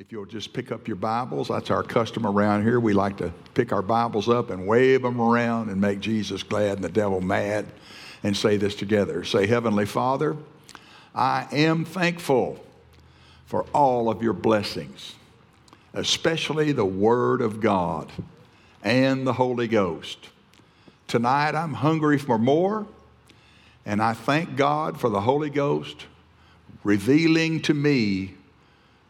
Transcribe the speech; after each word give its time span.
If 0.00 0.12
you'll 0.12 0.24
just 0.24 0.54
pick 0.54 0.72
up 0.72 0.88
your 0.88 0.96
Bibles, 0.96 1.48
that's 1.48 1.70
our 1.70 1.82
custom 1.82 2.26
around 2.26 2.62
here. 2.62 2.80
We 2.80 2.94
like 2.94 3.18
to 3.18 3.34
pick 3.52 3.70
our 3.70 3.82
Bibles 3.82 4.30
up 4.30 4.48
and 4.48 4.66
wave 4.66 5.02
them 5.02 5.20
around 5.20 5.68
and 5.68 5.78
make 5.78 6.00
Jesus 6.00 6.42
glad 6.42 6.76
and 6.76 6.82
the 6.82 6.88
devil 6.88 7.20
mad 7.20 7.66
and 8.22 8.34
say 8.34 8.56
this 8.56 8.74
together. 8.74 9.24
Say, 9.24 9.46
Heavenly 9.46 9.84
Father, 9.84 10.38
I 11.14 11.48
am 11.52 11.84
thankful 11.84 12.64
for 13.44 13.66
all 13.74 14.08
of 14.08 14.22
your 14.22 14.32
blessings, 14.32 15.16
especially 15.92 16.72
the 16.72 16.86
Word 16.86 17.42
of 17.42 17.60
God 17.60 18.10
and 18.82 19.26
the 19.26 19.34
Holy 19.34 19.68
Ghost. 19.68 20.30
Tonight 21.08 21.54
I'm 21.54 21.74
hungry 21.74 22.16
for 22.16 22.38
more, 22.38 22.86
and 23.84 24.00
I 24.00 24.14
thank 24.14 24.56
God 24.56 24.98
for 24.98 25.10
the 25.10 25.20
Holy 25.20 25.50
Ghost 25.50 26.06
revealing 26.84 27.60
to 27.60 27.74
me 27.74 28.36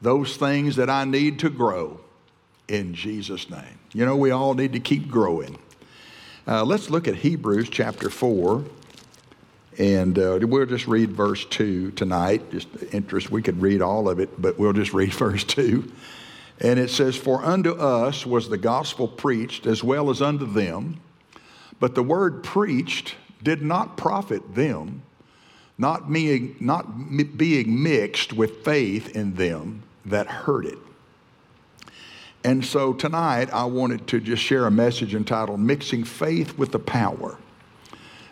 those 0.01 0.37
things 0.37 0.77
that 0.77 0.89
I 0.89 1.05
need 1.05 1.41
to 1.41 1.51
grow 1.51 2.01
in 2.69 2.95
Jesus' 2.95 3.51
name. 3.51 3.79
You 3.93 4.07
know, 4.07 4.17
we 4.17 4.31
all 4.31 4.55
need 4.55 4.73
to 4.73 4.81
keep 4.81 5.09
growing. 5.09 5.59
Uh, 6.47 6.65
let's 6.65 6.89
look 6.89 7.07
at 7.09 7.17
Hebrews 7.17 7.69
chapter 7.69 8.09
4, 8.09 8.65
and 9.79 10.19
uh, 10.19 10.39
we'll 10.43 10.67
just 10.67 10.87
read 10.87 11.11
verse 11.11 11.45
2 11.47 11.93
tonight. 11.93 12.51
Just 12.51 12.69
interest, 12.93 13.31
we 13.31 13.43
could 13.43 13.61
read 13.61 13.83
all 13.83 14.09
of 14.09 14.21
it, 14.21 14.41
but 14.41 14.59
we'll 14.59 14.73
just 14.73 14.93
read 14.95 15.13
verse 15.13 15.45
2. 15.45 15.91
And 16.61 16.79
it 16.79 16.91
says, 16.91 17.17
For 17.17 17.45
unto 17.45 17.73
us 17.73 18.25
was 18.25 18.49
the 18.49 18.59
gospel 18.59 19.09
preached 19.09 19.67
as 19.67 19.83
well 19.83 20.11
as 20.11 20.23
unto 20.23 20.47
them, 20.47 21.01
but 21.79 21.95
the 21.95 22.03
word 22.03 22.43
preached 22.43 23.17
did 23.43 23.63
not 23.63 23.97
profit 23.97 24.55
them, 24.55 25.03
not 25.79 26.13
being, 26.13 26.57
not 26.61 26.85
being 27.37 27.83
mixed 27.83 28.35
with 28.35 28.65
faith 28.65 29.17
in 29.17 29.35
them 29.35 29.83
that 30.07 30.27
heard 30.27 30.67
it. 30.67 30.79
And 32.43 32.65
so 32.65 32.95
tonight 32.95 33.53
I 33.53 33.65
wanted 33.65 34.07
to 34.09 34.21
just 34.21 34.43
share 34.43 34.67
a 34.67 34.71
message 34.71 35.15
entitled 35.15 35.61
Mixing 35.61 36.05
Faith 36.05 36.57
with 36.57 36.73
the 36.73 36.79
Power. 36.79 37.37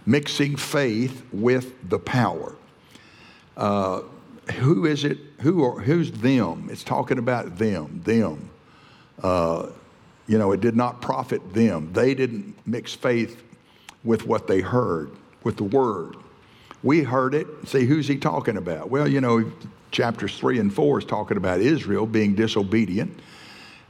Mixing 0.07 0.57
faith 0.57 1.23
with 1.33 1.91
the 1.91 1.99
power. 1.99 2.57
Uh, 3.57 4.01
who 4.55 4.87
is 4.87 5.05
it? 5.05 5.19
Who 5.41 5.63
are, 5.63 5.81
who's 5.81 6.11
them? 6.11 6.69
It's 6.71 6.83
talking 6.83 7.19
about 7.19 7.59
them, 7.59 8.01
them. 8.05 8.49
Uh, 9.23 9.69
you 10.27 10.39
know, 10.39 10.53
it 10.53 10.63
did 10.63 10.77
not 10.77 11.03
profit 11.03 11.53
them. 11.53 11.93
They 11.93 12.15
didn't 12.15 12.57
mix 12.67 12.95
faith 12.95 13.45
with 14.05 14.27
what 14.27 14.47
they 14.47 14.61
heard, 14.61 15.11
with 15.45 15.59
the 15.59 15.65
word. 15.65 16.17
We 16.83 17.03
heard 17.03 17.35
it. 17.35 17.47
See, 17.67 17.85
who's 17.85 18.09
he 18.09 18.17
talking 18.17 18.57
about? 18.57 18.89
Well, 18.89 19.09
you 19.09 19.21
know, 19.21 19.51
chapters 19.91 20.39
3 20.39 20.59
and 20.59 20.73
4 20.73 21.01
is 21.01 21.05
talking 21.05 21.37
about 21.37 21.61
Israel 21.61 22.07
being 22.07 22.35
disobedient 22.35 23.19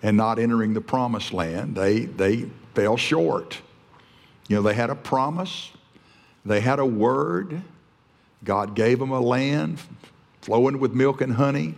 and 0.02 0.16
not 0.16 0.38
entering 0.38 0.74
the 0.74 0.80
promised 0.80 1.32
land. 1.32 1.74
They, 1.74 2.00
they 2.00 2.48
fell 2.74 2.96
short. 2.96 3.58
You 4.48 4.56
know, 4.56 4.62
they 4.62 4.74
had 4.74 4.90
a 4.90 4.94
promise, 4.94 5.70
they 6.44 6.60
had 6.60 6.78
a 6.78 6.86
word. 6.86 7.60
God 8.44 8.76
gave 8.76 9.00
them 9.00 9.10
a 9.10 9.20
land 9.20 9.80
flowing 10.42 10.78
with 10.78 10.94
milk 10.94 11.20
and 11.20 11.32
honey. 11.32 11.74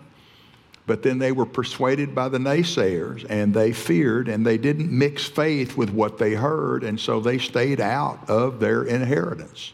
But 0.87 1.03
then 1.03 1.19
they 1.19 1.33
were 1.33 1.47
persuaded 1.47 2.15
by 2.15 2.29
the 2.29 2.39
naysayers 2.39 3.25
and 3.31 3.55
they 3.55 3.73
feared 3.73 4.29
and 4.29 4.47
they 4.47 4.59
didn't 4.59 4.91
mix 4.91 5.25
faith 5.25 5.77
with 5.77 5.91
what 5.91 6.19
they 6.19 6.35
heard, 6.35 6.83
and 6.85 6.99
so 6.99 7.21
they 7.21 7.39
stayed 7.39 7.81
out 7.81 8.29
of 8.29 8.61
their 8.61 8.83
inheritance. 8.85 9.73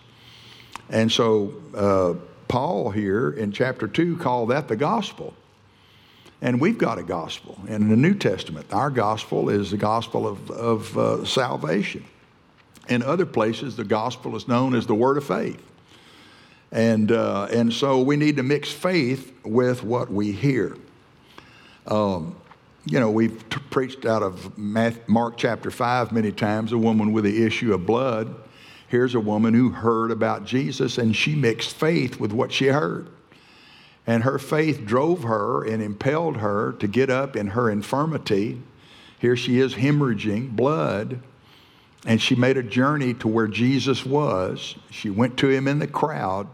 And 0.91 1.11
so, 1.11 1.55
uh, 1.75 2.15
Paul 2.57 2.89
here 2.89 3.29
in 3.29 3.53
chapter 3.53 3.87
2 3.87 4.17
called 4.17 4.49
that 4.49 4.67
the 4.67 4.77
gospel. 4.77 5.35
And 6.41 6.59
we've 6.59 6.79
got 6.79 6.99
a 6.99 7.03
gospel 7.03 7.59
And 7.69 7.83
in 7.83 7.91
the 7.91 7.97
New 7.97 8.15
Testament. 8.15 8.73
Our 8.73 8.89
gospel 8.89 9.51
is 9.51 9.73
the 9.73 9.77
gospel 9.77 10.27
of, 10.27 10.51
of 10.51 10.97
uh, 10.97 11.25
salvation. 11.27 12.07
In 12.89 13.03
other 13.03 13.27
places, 13.27 13.77
the 13.77 13.85
gospel 13.85 14.37
is 14.37 14.49
known 14.49 14.75
as 14.75 14.87
the 14.87 14.95
word 14.95 15.19
of 15.19 15.25
faith. 15.25 15.63
And, 16.73 17.13
uh, 17.13 17.49
and 17.53 17.71
so 17.71 18.01
we 18.01 18.17
need 18.17 18.37
to 18.37 18.43
mix 18.43 18.73
faith 18.73 19.35
with 19.45 19.83
what 19.85 20.11
we 20.11 20.33
hear. 20.33 20.79
Um, 21.87 22.37
you 22.87 22.99
know, 22.99 23.11
we've 23.11 23.47
t- 23.51 23.61
preached 23.69 24.07
out 24.07 24.23
of 24.23 24.57
Mark 24.57 25.37
chapter 25.37 25.71
5 25.71 26.11
many 26.11 26.33
times, 26.33 26.73
a 26.73 26.79
woman 26.79 27.13
with 27.13 27.25
the 27.25 27.45
issue 27.45 27.75
of 27.75 27.85
blood 27.85 28.35
Here's 28.89 29.15
a 29.15 29.21
woman 29.21 29.55
who 29.55 29.71
heard 29.71 30.11
about 30.11 30.45
Jesus 30.45 30.99
and 30.99 31.15
she 31.15 31.35
mixed 31.35 31.75
faith 31.75 32.21
with 32.21 32.33
what 32.33 32.53
she 32.53 32.67
heard. 32.67 33.09
And 34.07 34.23
her 34.23 34.39
faith 34.39 34.85
drove 34.85 35.25
her 35.25 35.65
and 35.65 35.83
impelled 35.83 36.37
her 36.37 36.73
to 36.75 36.87
get 36.87 37.11
up 37.11 37.35
in 37.35 37.49
her 37.49 37.69
infirmity. 37.71 38.63
Here 39.19 39.37
she 39.37 39.59
is 39.59 39.75
hemorrhaging 39.75 40.55
blood. 40.55 41.21
And 42.07 42.23
she 42.23 42.37
made 42.37 42.57
a 42.57 42.63
journey 42.63 43.15
to 43.15 43.27
where 43.27 43.49
Jesus 43.49 44.07
was. 44.07 44.77
She 44.91 45.11
went 45.11 45.37
to 45.39 45.49
him 45.49 45.67
in 45.67 45.81
the 45.81 45.89
crowd. 45.89 46.47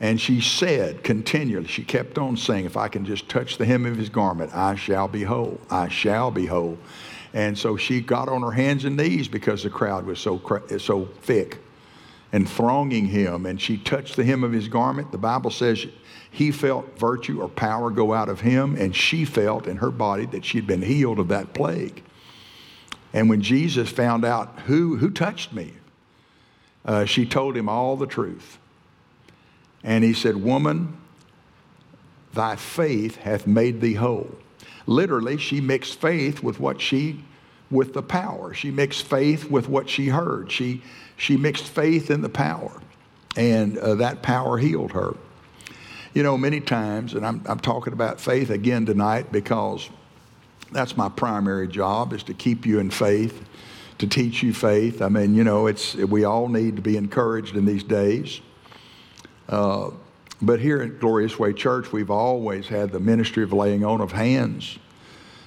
And 0.00 0.20
she 0.20 0.40
said 0.40 1.04
continually, 1.04 1.68
she 1.68 1.84
kept 1.84 2.18
on 2.18 2.36
saying, 2.36 2.66
If 2.66 2.76
I 2.76 2.88
can 2.88 3.06
just 3.06 3.28
touch 3.28 3.56
the 3.56 3.64
hem 3.64 3.86
of 3.86 3.96
his 3.96 4.08
garment, 4.08 4.52
I 4.54 4.74
shall 4.74 5.08
be 5.08 5.22
whole. 5.22 5.60
I 5.70 5.88
shall 5.88 6.32
be 6.32 6.46
whole. 6.46 6.78
And 7.34 7.56
so 7.56 7.76
she 7.76 8.00
got 8.00 8.28
on 8.28 8.42
her 8.42 8.52
hands 8.52 8.84
and 8.84 8.96
knees 8.96 9.28
because 9.28 9.62
the 9.62 9.70
crowd 9.70 10.06
was 10.06 10.18
so, 10.18 10.40
so 10.78 11.06
thick 11.22 11.58
and 12.32 12.48
thronging 12.48 13.06
him. 13.06 13.46
And 13.46 13.60
she 13.60 13.76
touched 13.78 14.16
the 14.16 14.24
hem 14.24 14.44
of 14.44 14.52
his 14.52 14.68
garment. 14.68 15.12
The 15.12 15.18
Bible 15.18 15.50
says 15.50 15.86
he 16.30 16.50
felt 16.50 16.98
virtue 16.98 17.40
or 17.40 17.48
power 17.48 17.90
go 17.90 18.12
out 18.12 18.28
of 18.28 18.40
him, 18.40 18.76
and 18.76 18.94
she 18.94 19.24
felt 19.24 19.66
in 19.66 19.78
her 19.78 19.90
body 19.90 20.26
that 20.26 20.44
she'd 20.44 20.66
been 20.66 20.82
healed 20.82 21.18
of 21.18 21.28
that 21.28 21.54
plague. 21.54 22.02
And 23.12 23.30
when 23.30 23.40
Jesus 23.40 23.88
found 23.88 24.24
out 24.24 24.60
who, 24.66 24.96
who 24.96 25.10
touched 25.10 25.52
me, 25.52 25.72
uh, 26.84 27.04
she 27.04 27.24
told 27.24 27.56
him 27.56 27.68
all 27.68 27.96
the 27.96 28.06
truth. 28.06 28.58
And 29.82 30.04
he 30.04 30.12
said, 30.12 30.36
Woman, 30.36 30.96
thy 32.34 32.56
faith 32.56 33.16
hath 33.16 33.46
made 33.46 33.80
thee 33.80 33.94
whole. 33.94 34.36
Literally, 34.86 35.36
she 35.36 35.60
mixed 35.60 36.00
faith 36.00 36.42
with 36.42 36.60
what 36.60 36.80
she, 36.80 37.24
with 37.70 37.92
the 37.92 38.02
power. 38.02 38.54
She 38.54 38.70
mixed 38.70 39.04
faith 39.04 39.50
with 39.50 39.68
what 39.68 39.88
she 39.88 40.08
heard. 40.08 40.50
She, 40.50 40.82
she 41.16 41.36
mixed 41.36 41.64
faith 41.64 42.10
in 42.10 42.22
the 42.22 42.28
power, 42.28 42.72
and 43.36 43.78
uh, 43.78 43.96
that 43.96 44.22
power 44.22 44.58
healed 44.58 44.92
her. 44.92 45.14
You 46.14 46.22
know, 46.22 46.38
many 46.38 46.60
times, 46.60 47.14
and 47.14 47.26
I'm, 47.26 47.42
I'm 47.46 47.60
talking 47.60 47.92
about 47.92 48.20
faith 48.20 48.50
again 48.50 48.86
tonight 48.86 49.32
because 49.32 49.90
that's 50.72 50.96
my 50.96 51.08
primary 51.08 51.68
job 51.68 52.12
is 52.12 52.22
to 52.24 52.34
keep 52.34 52.64
you 52.64 52.78
in 52.78 52.90
faith, 52.90 53.44
to 53.98 54.06
teach 54.06 54.42
you 54.42 54.54
faith. 54.54 55.02
I 55.02 55.08
mean, 55.08 55.34
you 55.34 55.44
know, 55.44 55.66
it's 55.66 55.94
we 55.94 56.24
all 56.24 56.48
need 56.48 56.76
to 56.76 56.82
be 56.82 56.96
encouraged 56.96 57.56
in 57.56 57.66
these 57.66 57.82
days. 57.82 58.40
Uh, 59.48 59.90
but 60.42 60.60
here 60.60 60.82
at 60.82 61.00
Glorious 61.00 61.38
Way 61.38 61.52
Church, 61.52 61.92
we've 61.92 62.10
always 62.10 62.68
had 62.68 62.92
the 62.92 63.00
ministry 63.00 63.42
of 63.42 63.52
laying 63.52 63.84
on 63.84 64.00
of 64.00 64.12
hands. 64.12 64.78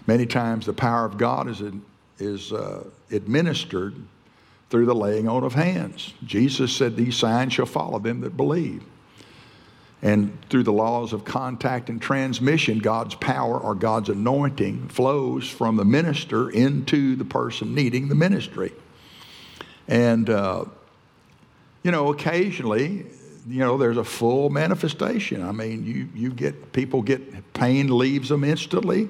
Many 0.07 0.25
times 0.25 0.65
the 0.65 0.73
power 0.73 1.05
of 1.05 1.17
God 1.17 1.47
is, 1.47 1.61
is 2.17 2.51
uh, 2.51 2.83
administered 3.11 3.95
through 4.69 4.85
the 4.85 4.95
laying 4.95 5.27
on 5.27 5.43
of 5.43 5.53
hands. 5.53 6.13
Jesus 6.25 6.75
said, 6.75 6.95
These 6.95 7.17
signs 7.17 7.53
shall 7.53 7.65
follow 7.67 7.99
them 7.99 8.21
that 8.21 8.35
believe. 8.35 8.83
And 10.01 10.37
through 10.49 10.63
the 10.63 10.73
laws 10.73 11.11
of 11.11 11.25
contact 11.25 11.89
and 11.89 12.01
transmission, 12.01 12.79
God's 12.79 13.15
power 13.15 13.59
or 13.59 13.75
God's 13.75 14.09
anointing 14.09 14.87
flows 14.87 15.49
from 15.49 15.75
the 15.75 15.83
minister 15.83 16.49
into 16.49 17.15
the 17.15 17.25
person 17.25 17.75
needing 17.75 18.07
the 18.07 18.15
ministry. 18.15 18.71
And, 19.87 20.29
uh, 20.29 20.65
you 21.83 21.91
know, 21.91 22.11
occasionally 22.11 23.07
you 23.47 23.59
know, 23.59 23.77
there's 23.77 23.97
a 23.97 24.03
full 24.03 24.49
manifestation. 24.49 25.43
I 25.43 25.51
mean, 25.51 25.85
you, 25.85 26.09
you 26.13 26.31
get 26.31 26.71
people 26.73 27.01
get 27.01 27.53
pain 27.53 27.95
leaves 27.95 28.29
them 28.29 28.43
instantly, 28.43 29.09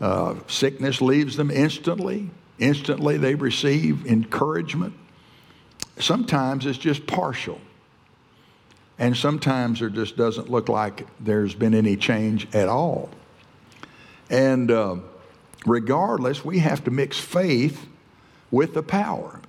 uh, 0.00 0.34
sickness 0.46 1.00
leaves 1.00 1.36
them 1.36 1.50
instantly. 1.50 2.30
Instantly, 2.58 3.16
they 3.16 3.34
receive 3.34 4.06
encouragement. 4.06 4.92
Sometimes 5.98 6.66
it's 6.66 6.78
just 6.78 7.06
partial. 7.06 7.58
And 8.98 9.16
sometimes 9.16 9.80
there 9.80 9.88
just 9.88 10.16
doesn't 10.18 10.50
look 10.50 10.68
like 10.68 11.06
there's 11.18 11.54
been 11.54 11.74
any 11.74 11.96
change 11.96 12.54
at 12.54 12.68
all. 12.68 13.08
And 14.28 14.70
uh, 14.70 14.96
regardless, 15.64 16.44
we 16.44 16.58
have 16.58 16.84
to 16.84 16.90
mix 16.90 17.18
faith 17.18 17.86
with 18.50 18.74
the 18.74 18.82
power. 18.82 19.40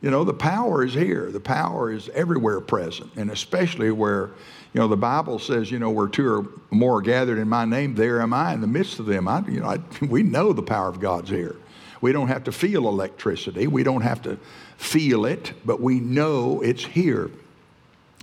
You 0.00 0.10
know, 0.10 0.22
the 0.24 0.34
power 0.34 0.84
is 0.84 0.94
here. 0.94 1.30
The 1.30 1.40
power 1.40 1.92
is 1.92 2.08
everywhere 2.10 2.60
present, 2.60 3.10
and 3.16 3.30
especially 3.30 3.90
where, 3.90 4.30
you 4.72 4.80
know, 4.80 4.86
the 4.86 4.96
Bible 4.96 5.38
says, 5.38 5.70
you 5.70 5.78
know, 5.78 5.90
where 5.90 6.06
two 6.06 6.28
or 6.28 6.46
more 6.70 6.98
are 6.98 7.02
gathered 7.02 7.38
in 7.38 7.48
my 7.48 7.64
name, 7.64 7.94
there 7.94 8.20
am 8.20 8.32
I 8.32 8.54
in 8.54 8.60
the 8.60 8.68
midst 8.68 9.00
of 9.00 9.06
them. 9.06 9.26
I, 9.26 9.40
you 9.48 9.60
know, 9.60 9.66
I, 9.66 9.78
we 10.04 10.22
know 10.22 10.52
the 10.52 10.62
power 10.62 10.88
of 10.88 11.00
God's 11.00 11.30
here. 11.30 11.56
We 12.00 12.12
don't 12.12 12.28
have 12.28 12.44
to 12.44 12.52
feel 12.52 12.86
electricity. 12.86 13.66
We 13.66 13.82
don't 13.82 14.02
have 14.02 14.22
to 14.22 14.38
feel 14.76 15.24
it, 15.26 15.52
but 15.64 15.80
we 15.80 15.98
know 15.98 16.62
it's 16.62 16.84
here. 16.84 17.30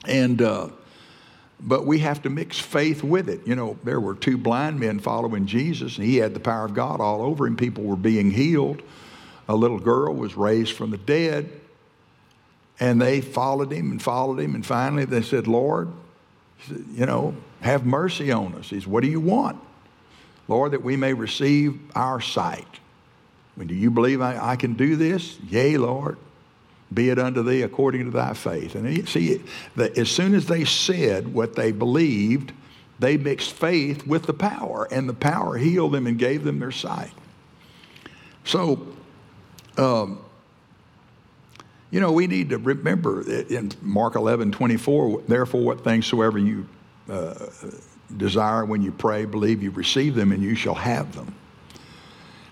And 0.06 0.42
uh, 0.42 0.70
but 1.60 1.86
we 1.86 2.00
have 2.00 2.22
to 2.24 2.30
mix 2.30 2.60
faith 2.60 3.04
with 3.04 3.30
it. 3.30 3.46
You 3.48 3.56
know, 3.56 3.78
there 3.84 4.00
were 4.00 4.16
two 4.16 4.38
blind 4.38 4.80
men 4.80 5.00
following 5.00 5.46
Jesus, 5.46 5.98
and 5.98 6.06
he 6.06 6.18
had 6.18 6.34
the 6.34 6.40
power 6.40 6.66
of 6.66 6.74
God 6.74 7.02
all 7.02 7.22
over 7.22 7.48
him. 7.48 7.58
People 7.58 7.84
were 7.84 7.96
being 7.96 8.32
healed. 8.32 8.82
A 9.48 9.56
little 9.56 9.80
girl 9.80 10.14
was 10.14 10.36
raised 10.36 10.74
from 10.74 10.92
the 10.92 10.98
dead, 10.98 11.50
and 12.80 13.02
they 13.02 13.22
followed 13.22 13.72
him 13.72 13.92
and 13.92 14.02
followed 14.02 14.40
him. 14.40 14.56
And 14.56 14.66
finally, 14.66 15.06
they 15.06 15.22
said, 15.22 15.48
Lord, 15.48 15.90
you 16.70 17.06
know, 17.06 17.36
have 17.62 17.86
mercy 17.86 18.32
on 18.32 18.56
us. 18.56 18.70
He 18.70 18.80
said, 18.80 18.90
What 18.90 19.02
do 19.02 19.10
you 19.10 19.20
want? 19.20 19.60
Lord, 20.48 20.72
that 20.72 20.84
we 20.84 20.96
may 20.96 21.14
receive 21.14 21.80
our 21.96 22.22
sight. 22.22 22.68
do 23.58 23.74
you 23.74 23.90
believe 23.90 24.22
I, 24.22 24.52
I 24.52 24.56
can 24.56 24.74
do 24.74 24.96
this? 24.96 25.40
Yea, 25.50 25.78
Lord 25.78 26.18
be 26.94 27.10
it 27.10 27.20
unto 27.20 27.44
thee 27.44 27.62
according 27.62 28.06
to 28.06 28.12
thy 28.12 28.34
faith. 28.34 28.76
And 28.76 29.08
see, 29.10 29.42
the, 29.76 29.96
as 29.98 30.10
soon 30.10 30.36
as 30.36 30.48
they 30.48 30.66
said 30.66 31.34
what 31.34 31.56
they 31.56 31.72
believed, 31.72 32.54
they 33.00 33.18
mixed 33.18 33.52
faith 33.52 34.06
with 34.08 34.24
the 34.24 34.34
power, 34.34 34.88
and 34.92 35.10
the 35.10 35.14
power 35.14 35.58
healed 35.58 35.94
them 35.94 36.08
and 36.08 36.18
gave 36.18 36.44
them 36.44 36.60
their 36.60 36.72
sight. 36.72 37.12
So, 38.46 38.88
um, 39.78 40.20
you 41.92 42.00
know, 42.00 42.12
we 42.12 42.28
need 42.28 42.50
to 42.50 42.58
remember 42.58 43.22
in 43.30 43.72
Mark 43.82 44.16
11, 44.16 44.52
24, 44.52 45.22
therefore, 45.28 45.62
what 45.62 45.84
things 45.84 46.06
soever 46.06 46.38
you 46.38 46.68
uh, 47.10 47.34
desire 48.18 48.66
when 48.66 48.82
you 48.82 48.92
pray, 48.92 49.26
believe 49.26 49.64
you 49.64 49.72
receive 49.72 50.16
them, 50.16 50.32
and 50.32 50.44
you 50.44 50.56
shall 50.56 50.76
have 50.76 51.16
them. 51.16 51.34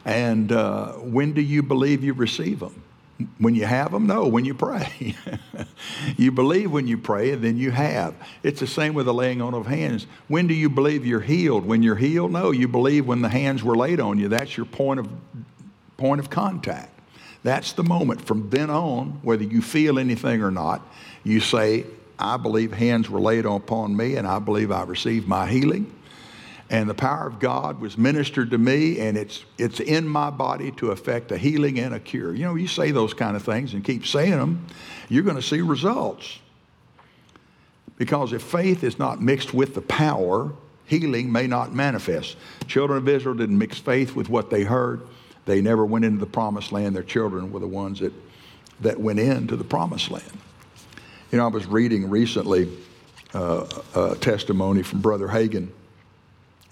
And 0.06 0.52
uh, 0.52 0.94
when 0.94 1.34
do 1.34 1.42
you 1.42 1.64
believe 1.64 2.04
you 2.04 2.14
receive 2.14 2.60
them? 2.60 2.84
When 3.38 3.56
you 3.56 3.66
have 3.66 3.92
them? 3.92 4.08
No, 4.08 4.28
when 4.28 4.44
you 4.44 4.54
pray. 4.54 5.16
you 6.18 6.32
believe 6.32 6.72
when 6.72 6.88
you 6.88 6.98
pray, 6.98 7.32
and 7.32 7.44
then 7.44 7.58
you 7.58 7.72
have. 7.72 8.16
It's 8.44 8.60
the 8.60 8.68
same 8.68 8.94
with 8.94 9.06
the 9.06 9.14
laying 9.14 9.42
on 9.42 9.54
of 9.54 9.66
hands. 9.66 10.08
When 10.28 10.48
do 10.48 10.54
you 10.54 10.70
believe 10.70 11.06
you're 11.06 11.22
healed? 11.22 11.66
When 11.66 11.84
you're 11.84 11.96
healed? 11.96 12.32
No, 12.32 12.52
you 12.52 12.68
believe 12.68 13.06
when 13.08 13.22
the 13.22 13.30
hands 13.30 13.64
were 13.64 13.76
laid 13.78 14.00
on 14.00 14.20
you. 14.20 14.28
That's 14.28 14.58
your 14.58 14.66
point 14.66 15.00
of, 15.00 15.10
point 15.98 16.20
of 16.20 16.30
contact. 16.30 16.93
That's 17.44 17.74
the 17.74 17.84
moment. 17.84 18.26
From 18.26 18.50
then 18.50 18.70
on, 18.70 19.20
whether 19.22 19.44
you 19.44 19.62
feel 19.62 20.00
anything 20.00 20.42
or 20.42 20.52
not, 20.52 20.82
you 21.24 21.40
say, 21.40 21.86
I 22.18 22.38
believe 22.38 22.72
hands 22.72 23.10
were 23.10 23.20
laid 23.20 23.46
upon 23.46 23.96
me, 23.96 24.16
and 24.16 24.26
I 24.26 24.40
believe 24.40 24.72
I 24.72 24.84
received 24.84 25.28
my 25.28 25.48
healing 25.48 25.94
and 26.74 26.90
the 26.90 26.96
power 26.96 27.28
of 27.28 27.38
God 27.38 27.80
was 27.80 28.00
ministered 28.00 28.50
to 28.50 28.58
me, 28.58 29.00
and 29.00 29.16
it's, 29.16 29.46
it's 29.60 29.80
in 29.80 30.08
my 30.08 30.32
body 30.32 30.72
to 30.72 30.90
effect 30.90 31.32
a 31.32 31.38
healing 31.38 31.80
and 31.80 31.94
a 31.94 32.00
cure. 32.00 32.34
You 32.34 32.46
know, 32.46 32.56
you 32.56 32.68
say 32.68 32.90
those 32.90 33.14
kind 33.14 33.36
of 33.36 33.44
things 33.44 33.76
and 33.76 33.84
keep 33.84 34.08
saying 34.08 34.32
them, 34.32 34.66
you're 35.08 35.22
going 35.22 35.36
to 35.36 35.42
see 35.44 35.62
results. 35.62 36.40
Because 37.98 38.34
if 38.34 38.42
faith 38.42 38.84
is 38.84 38.98
not 38.98 39.22
mixed 39.22 39.54
with 39.54 39.76
the 39.76 39.82
power, 39.82 40.52
healing 40.86 41.32
may 41.32 41.46
not 41.46 41.76
manifest. 41.76 42.38
Children 42.68 42.98
of 42.98 43.08
Israel 43.08 43.36
didn't 43.36 43.60
mix 43.60 43.78
faith 43.78 44.16
with 44.16 44.28
what 44.28 44.50
they 44.50 44.64
heard. 44.64 45.02
They 45.46 45.62
never 45.62 45.86
went 45.86 46.06
into 46.06 46.20
the 46.20 46.26
promised 46.26 46.72
land. 46.72 46.96
Their 46.96 47.04
children 47.04 47.52
were 47.52 47.60
the 47.60 47.68
ones 47.68 48.00
that, 48.00 48.14
that 48.82 49.00
went 49.00 49.20
into 49.20 49.56
the 49.56 49.64
promised 49.64 50.10
land. 50.10 50.38
You 51.32 51.40
know, 51.40 51.46
I 51.46 51.48
was 51.48 51.66
reading 51.66 52.10
recently 52.10 52.70
uh, 53.34 53.66
a 53.96 54.16
testimony 54.16 54.84
from 54.84 55.02
Brother 55.02 55.28
Hagin 55.28 55.70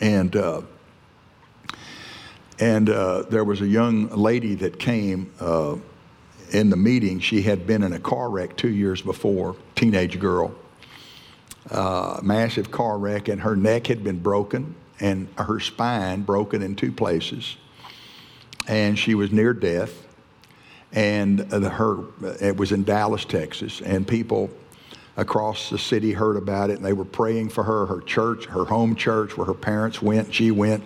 and 0.02 0.36
uh, 0.36 0.62
and 2.60 2.90
uh, 2.90 3.24
there 3.24 3.44
was 3.44 3.62
a 3.62 3.68
young 3.68 4.10
lady 4.10 4.54
that 4.56 4.78
came 4.78 5.32
uh, 5.40 5.78
in 6.52 6.70
the 6.70 6.78
meeting. 6.78 7.20
She 7.20 7.42
had 7.42 7.66
been 7.66 7.82
in 7.82 7.94
a 7.94 8.00
car 8.00 8.30
wreck 8.30 8.56
two 8.56 8.70
years 8.70 9.02
before, 9.02 9.56
teenage 9.76 10.20
girl, 10.20 10.54
uh, 11.72 12.20
massive 12.22 12.70
car 12.70 13.00
wreck, 13.00 13.30
and 13.30 13.42
her 13.42 13.56
neck 13.56 13.88
had 13.88 14.04
been 14.04 14.20
broken 14.20 14.76
and 15.00 15.28
her 15.40 15.60
spine 15.60 16.22
broken 16.22 16.62
in 16.62 16.76
two 16.76 16.92
places, 16.92 17.58
and 18.68 18.98
she 18.98 19.16
was 19.16 19.32
near 19.32 19.54
death. 19.54 20.08
And 20.94 21.40
her, 21.52 22.00
it 22.42 22.58
was 22.58 22.72
in 22.72 22.84
Dallas, 22.84 23.24
Texas, 23.24 23.82
and 23.82 24.06
people 24.08 24.50
across 25.18 25.70
the 25.70 25.78
city 25.78 26.14
heard 26.14 26.38
about 26.38 26.70
it 26.70 26.78
and 26.78 26.86
they 26.86 26.94
were 26.94 27.06
praying 27.06 27.50
for 27.50 27.64
her. 27.64 27.86
Her 27.86 28.02
church, 28.02 28.46
her 28.46 28.66
home 28.66 28.96
church 28.96 29.38
where 29.38 29.46
her 29.46 29.54
parents 29.54 30.02
went, 30.02 30.34
she 30.34 30.52
went, 30.52 30.84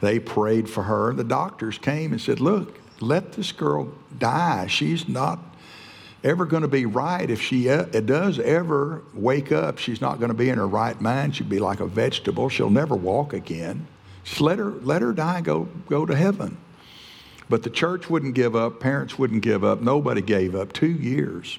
they 0.00 0.18
prayed 0.18 0.68
for 0.68 0.82
her. 0.82 1.12
The 1.14 1.24
doctors 1.24 1.78
came 1.78 2.12
and 2.12 2.20
said, 2.20 2.40
Look, 2.40 2.80
let 3.00 3.32
this 3.32 3.52
girl 3.52 3.92
die. 4.18 4.66
She's 4.66 5.08
not 5.08 5.38
ever 6.22 6.46
going 6.46 6.62
to 6.62 6.68
be 6.68 6.86
right. 6.86 7.28
If 7.28 7.40
she 7.40 7.68
uh, 7.68 7.84
does 7.84 8.38
ever 8.38 9.02
wake 9.12 9.52
up, 9.52 9.78
she's 9.78 10.00
not 10.00 10.18
going 10.18 10.30
to 10.30 10.36
be 10.36 10.48
in 10.48 10.58
her 10.58 10.66
right 10.66 10.98
mind. 11.00 11.36
She'll 11.36 11.46
be 11.46 11.58
like 11.58 11.80
a 11.80 11.86
vegetable. 11.86 12.48
She'll 12.48 12.70
never 12.70 12.96
walk 12.96 13.32
again. 13.32 13.86
Just 14.24 14.40
let 14.40 14.58
her, 14.58 14.70
let 14.70 15.02
her 15.02 15.12
die, 15.12 15.42
go, 15.42 15.68
go 15.88 16.06
to 16.06 16.14
heaven. 16.16 16.56
But 17.48 17.62
the 17.62 17.70
church 17.70 18.08
wouldn't 18.08 18.34
give 18.34 18.56
up, 18.56 18.80
parents 18.80 19.18
wouldn't 19.18 19.42
give 19.42 19.64
up, 19.64 19.80
nobody 19.80 20.22
gave 20.22 20.54
up. 20.54 20.72
Two 20.72 20.92
years. 20.92 21.58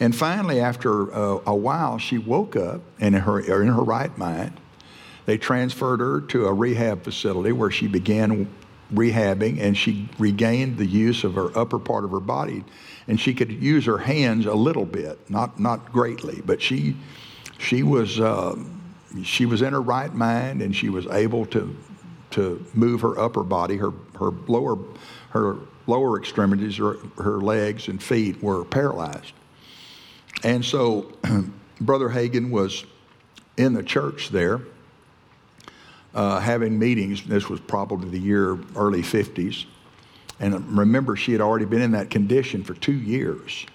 And 0.00 0.16
finally, 0.16 0.60
after 0.60 1.14
uh, 1.14 1.40
a 1.46 1.54
while, 1.54 1.98
she 1.98 2.16
woke 2.16 2.56
up 2.56 2.80
and 2.98 3.14
in 3.14 3.20
her, 3.22 3.38
in 3.40 3.68
her 3.68 3.82
right 3.82 4.16
mind. 4.16 4.58
They 5.26 5.36
transferred 5.38 6.00
her 6.00 6.22
to 6.22 6.46
a 6.46 6.52
rehab 6.52 7.04
facility 7.04 7.52
where 7.52 7.70
she 7.70 7.86
began 7.86 8.48
rehabbing 8.92 9.60
and 9.60 9.76
she 9.76 10.08
regained 10.18 10.78
the 10.78 10.86
use 10.86 11.22
of 11.22 11.34
her 11.34 11.56
upper 11.56 11.78
part 11.78 12.04
of 12.04 12.10
her 12.10 12.20
body. 12.20 12.64
And 13.06 13.20
she 13.20 13.34
could 13.34 13.50
use 13.50 13.84
her 13.84 13.98
hands 13.98 14.46
a 14.46 14.54
little 14.54 14.86
bit, 14.86 15.18
not, 15.30 15.60
not 15.60 15.92
greatly, 15.92 16.42
but 16.44 16.62
she, 16.62 16.96
she, 17.58 17.82
was, 17.82 18.18
uh, 18.18 18.56
she 19.22 19.46
was 19.46 19.62
in 19.62 19.72
her 19.72 19.82
right 19.82 20.12
mind 20.12 20.62
and 20.62 20.74
she 20.74 20.88
was 20.88 21.06
able 21.06 21.46
to, 21.46 21.76
to 22.30 22.64
move 22.74 23.00
her 23.00 23.18
upper 23.18 23.42
body. 23.42 23.76
Her, 23.76 23.92
her, 24.18 24.30
lower, 24.46 24.78
her 25.30 25.56
lower 25.86 26.18
extremities, 26.18 26.76
her, 26.76 26.94
her 27.18 27.38
legs 27.38 27.88
and 27.88 28.02
feet 28.02 28.42
were 28.42 28.64
paralyzed. 28.64 29.32
And 30.42 30.64
so 30.64 31.12
Brother 31.80 32.08
Hagin 32.08 32.50
was 32.50 32.84
in 33.56 33.74
the 33.74 33.82
church 33.82 34.30
there 34.30 34.60
uh, 36.14 36.40
having 36.40 36.78
meetings. 36.78 37.24
This 37.24 37.48
was 37.48 37.60
probably 37.60 38.10
the 38.10 38.18
year 38.18 38.58
early 38.76 39.02
50s. 39.02 39.66
And 40.38 40.76
remember, 40.76 41.16
she 41.16 41.32
had 41.32 41.40
already 41.40 41.66
been 41.66 41.82
in 41.82 41.92
that 41.92 42.10
condition 42.10 42.64
for 42.64 42.74
two 42.74 42.94
years. 42.94 43.66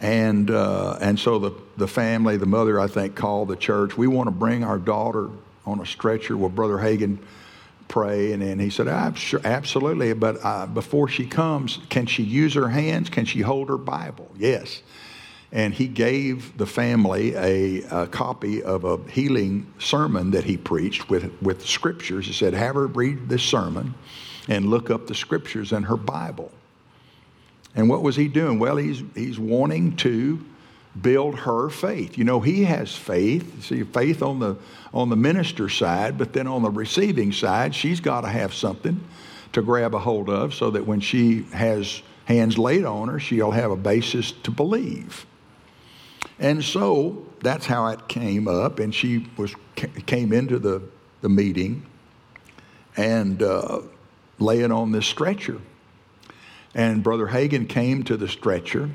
And, 0.00 0.50
uh, 0.50 0.98
and 1.00 1.18
so 1.18 1.38
the, 1.38 1.52
the 1.76 1.86
family, 1.86 2.36
the 2.36 2.46
mother, 2.46 2.80
I 2.80 2.88
think, 2.88 3.14
called 3.14 3.48
the 3.48 3.56
church. 3.56 3.96
We 3.96 4.06
want 4.06 4.26
to 4.26 4.32
bring 4.32 4.64
our 4.64 4.78
daughter 4.78 5.30
on 5.66 5.80
a 5.80 5.86
stretcher. 5.86 6.36
Will 6.36 6.48
Brother 6.48 6.76
Hagin 6.76 7.18
pray? 7.88 8.32
And 8.32 8.42
then 8.42 8.58
he 8.58 8.70
said, 8.70 8.88
absolutely. 8.88 10.12
But 10.12 10.38
uh, 10.42 10.66
before 10.66 11.08
she 11.08 11.26
comes, 11.26 11.78
can 11.88 12.06
she 12.06 12.22
use 12.22 12.54
her 12.54 12.68
hands? 12.68 13.10
Can 13.10 13.24
she 13.24 13.40
hold 13.40 13.68
her 13.68 13.78
Bible? 13.78 14.30
Yes 14.36 14.82
and 15.54 15.72
he 15.72 15.86
gave 15.86 16.58
the 16.58 16.66
family 16.66 17.32
a, 17.36 17.82
a, 17.84 18.06
copy 18.08 18.60
of 18.60 18.84
a 18.84 18.98
healing 19.08 19.72
sermon 19.78 20.32
that 20.32 20.42
he 20.42 20.56
preached 20.56 21.08
with, 21.08 21.32
with 21.40 21.64
scriptures. 21.64 22.26
He 22.26 22.32
said, 22.32 22.54
Have 22.54 22.74
her 22.74 22.88
read 22.88 23.28
this 23.28 23.44
sermon 23.44 23.94
and 24.48 24.66
look 24.66 24.90
up 24.90 25.06
the 25.06 25.14
scriptures 25.14 25.70
in 25.70 25.84
her 25.84 25.96
Bible. 25.96 26.50
And 27.76 27.88
what 27.88 28.02
was 28.02 28.16
he 28.16 28.26
doing? 28.26 28.58
Well, 28.58 28.76
he's, 28.76 29.04
he's 29.14 29.38
wanting 29.38 29.94
to 29.98 30.44
build 31.00 31.40
her 31.40 31.68
faith. 31.68 32.16
You 32.16 32.24
know, 32.24 32.40
he 32.40 32.64
has 32.64 32.94
faith. 32.94 33.64
See, 33.64 33.82
faith 33.82 34.22
on 34.22 34.38
the, 34.38 34.56
on 34.92 35.08
the 35.08 35.16
minister 35.16 35.68
side, 35.68 36.16
but 36.18 36.32
then 36.32 36.46
on 36.46 36.62
the 36.62 36.70
receiving 36.70 37.32
side, 37.32 37.74
she's 37.74 38.00
got 38.00 38.22
to 38.22 38.28
have 38.28 38.54
something 38.54 39.00
to 39.52 39.62
grab 39.62 39.94
a 39.94 39.98
hold 39.98 40.28
of 40.28 40.54
so 40.54 40.70
that 40.70 40.86
when 40.86 41.00
she 41.00 41.42
has 41.52 42.02
hands 42.26 42.58
laid 42.58 42.84
on 42.84 43.08
her, 43.08 43.18
she'll 43.18 43.50
have 43.50 43.70
a 43.70 43.76
basis 43.76 44.32
to 44.32 44.50
believe. 44.50 45.26
And 46.38 46.64
so 46.64 47.26
that's 47.40 47.66
how 47.66 47.86
it 47.88 48.08
came 48.08 48.48
up. 48.48 48.78
And 48.78 48.94
she 48.94 49.26
was 49.36 49.54
came 50.06 50.32
into 50.32 50.58
the, 50.58 50.82
the 51.20 51.28
meeting 51.28 51.84
and 52.96 53.42
uh, 53.42 53.80
laying 54.38 54.72
on 54.72 54.92
this 54.92 55.06
stretcher. 55.06 55.60
And 56.74 57.02
Brother 57.02 57.28
Hagin 57.28 57.68
came 57.68 58.02
to 58.04 58.16
the 58.16 58.28
stretcher 58.28 58.90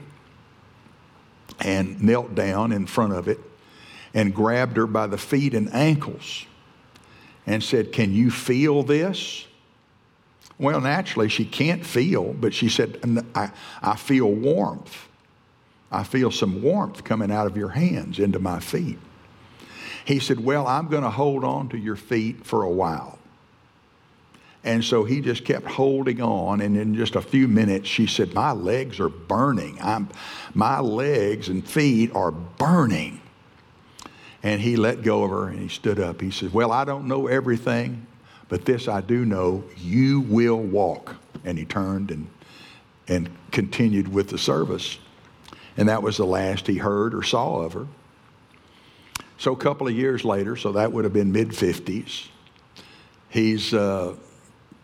and 1.62 2.02
knelt 2.02 2.36
down 2.36 2.72
in 2.72 2.86
front 2.86 3.14
of 3.14 3.28
it 3.28 3.40
and 4.14 4.34
grabbed 4.34 4.78
her 4.78 4.88
by 4.88 5.08
the 5.08 5.18
feet 5.18 5.54
and 5.54 5.74
ankles 5.74 6.46
and 7.46 7.64
said, 7.64 7.92
Can 7.92 8.14
you 8.14 8.32
feel 8.32 8.84
this? 8.84 9.46
Well, 10.58 10.82
naturally, 10.82 11.30
she 11.30 11.46
can't 11.46 11.86
feel, 11.86 12.34
but 12.34 12.54
she 12.54 12.68
said, 12.70 13.00
I, 13.34 13.52
I 13.82 13.96
feel 13.96 14.30
warmth. 14.30 15.08
I 15.92 16.04
feel 16.04 16.32
some 16.32 16.62
warmth 16.62 17.04
coming 17.04 17.32
out 17.32 17.48
of 17.48 17.56
your 17.56 17.70
hands 17.70 18.20
into 18.20 18.40
my 18.40 18.60
feet. 18.60 19.00
He 20.06 20.20
said, 20.20 20.44
Well, 20.44 20.68
I'm 20.68 20.88
going 20.88 21.04
to 21.04 21.10
hold 21.10 21.44
on 21.44 21.70
to 21.70 21.78
your 21.78 21.96
feet 21.96 22.46
for 22.46 22.64
a 22.64 22.70
while. 22.70 23.19
And 24.64 24.84
so 24.84 25.06
he 25.06 25.22
just 25.22 25.46
kept 25.46 25.66
holding 25.66 26.22
on. 26.22 26.62
And 26.62 26.76
in 26.76 26.96
just 26.96 27.16
a 27.16 27.22
few 27.22 27.48
minutes, 27.48 27.88
she 27.88 28.08
said, 28.08 28.34
My 28.34 28.52
legs 28.52 29.00
are 29.00 29.10
burning. 29.10 29.78
I'm, 29.82 30.10
my 30.54 30.80
legs 30.80 31.48
and 31.48 31.66
feet 31.66 32.14
are 32.14 32.32
burning. 32.32 33.22
And 34.44 34.62
he 34.62 34.76
let 34.76 35.02
go 35.02 35.24
of 35.24 35.32
her 35.32 35.50
and 35.50 35.60
he 35.60 35.68
stood 35.70 36.00
up. 36.00 36.22
He 36.22 36.32
said, 36.32 36.54
Well, 36.54 36.72
I 36.72 36.84
don't 36.84 37.08
know 37.08 37.28
everything, 37.28 38.06
but 38.50 38.66
this 38.66 38.88
I 38.88 39.02
do 39.02 39.26
know 39.26 39.64
you 39.78 40.22
will 40.22 40.60
walk. 40.60 41.16
And 41.46 41.58
he 41.58 41.66
turned 41.66 42.12
and, 42.12 42.28
and 43.08 43.30
continued 43.52 44.10
with 44.10 44.30
the 44.30 44.38
service. 44.38 44.98
And 45.78 45.88
that 45.88 46.04
was 46.04 46.18
the 46.18 46.26
last 46.26 46.68
he 46.68 46.76
heard 46.76 47.14
or 47.16 47.24
saw 47.24 47.62
of 47.62 47.74
her. 47.74 47.88
So 49.38 49.54
a 49.54 49.58
couple 49.58 49.88
of 49.88 49.94
years 49.94 50.26
later, 50.26 50.58
so 50.58 50.74
that 50.74 50.92
would 50.92 51.06
have 51.06 51.14
been 51.14 51.32
mid 51.32 51.50
50s, 51.50 52.28
he's 53.30 53.74
uh, 53.74 54.16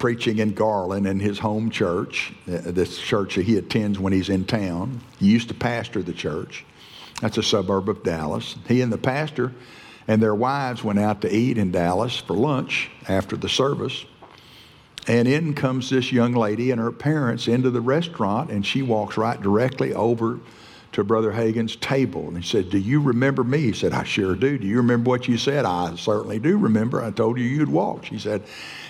preaching 0.06 0.38
in 0.38 0.54
Garland 0.54 1.08
in 1.08 1.20
his 1.20 1.40
home 1.40 1.72
church, 1.72 2.32
uh, 2.48 2.60
this 2.66 3.00
church 3.00 3.34
that 3.34 3.44
he 3.44 3.58
attends 3.58 3.98
when 3.98 4.14
he's 4.14 4.30
in 4.30 4.46
town. 4.46 5.02
He 5.18 5.26
used 5.26 5.48
to 5.48 5.56
pastor 5.56 6.04
the 6.04 6.14
church. 6.14 6.64
That's 7.22 7.40
a 7.40 7.42
suburb 7.42 7.90
of 7.90 8.04
Dallas. 8.04 8.56
He 8.68 8.82
and 8.82 8.94
the 8.94 9.00
pastor 9.00 9.52
and 10.08 10.22
their 10.22 10.36
wives 10.36 10.84
went 10.84 11.00
out 11.00 11.22
to 11.22 11.36
eat 11.36 11.58
in 11.58 11.72
Dallas 11.72 12.18
for 12.18 12.36
lunch 12.36 12.92
after 13.08 13.36
the 13.36 13.50
service. 13.50 14.06
And 15.08 15.28
in 15.28 15.56
comes 15.56 15.90
this 15.90 16.12
young 16.12 16.34
lady 16.34 16.70
and 16.70 16.80
her 16.80 16.92
parents 16.92 17.48
into 17.48 17.72
the 17.72 17.82
restaurant, 17.82 18.52
and 18.52 18.64
she 18.64 18.84
walks 18.84 19.18
right 19.18 19.42
directly 19.42 19.92
over 19.96 20.40
to 20.96 21.04
Brother 21.04 21.34
Hagin's 21.34 21.76
table. 21.76 22.30
And 22.30 22.38
he 22.38 22.44
said, 22.44 22.70
Do 22.70 22.78
you 22.78 23.02
remember 23.02 23.44
me? 23.44 23.60
He 23.60 23.74
said, 23.74 23.92
I 23.92 24.04
sure 24.04 24.34
do. 24.34 24.58
Do 24.58 24.66
you 24.66 24.78
remember 24.78 25.10
what 25.10 25.28
you 25.28 25.38
said? 25.38 25.66
I 25.66 25.94
certainly 25.98 26.40
do 26.40 26.58
remember. 26.58 27.04
I 27.04 27.12
told 27.12 27.38
you 27.38 27.44
you'd 27.44 27.70
walk. 27.70 28.06
She 28.06 28.18
said, 28.18 28.44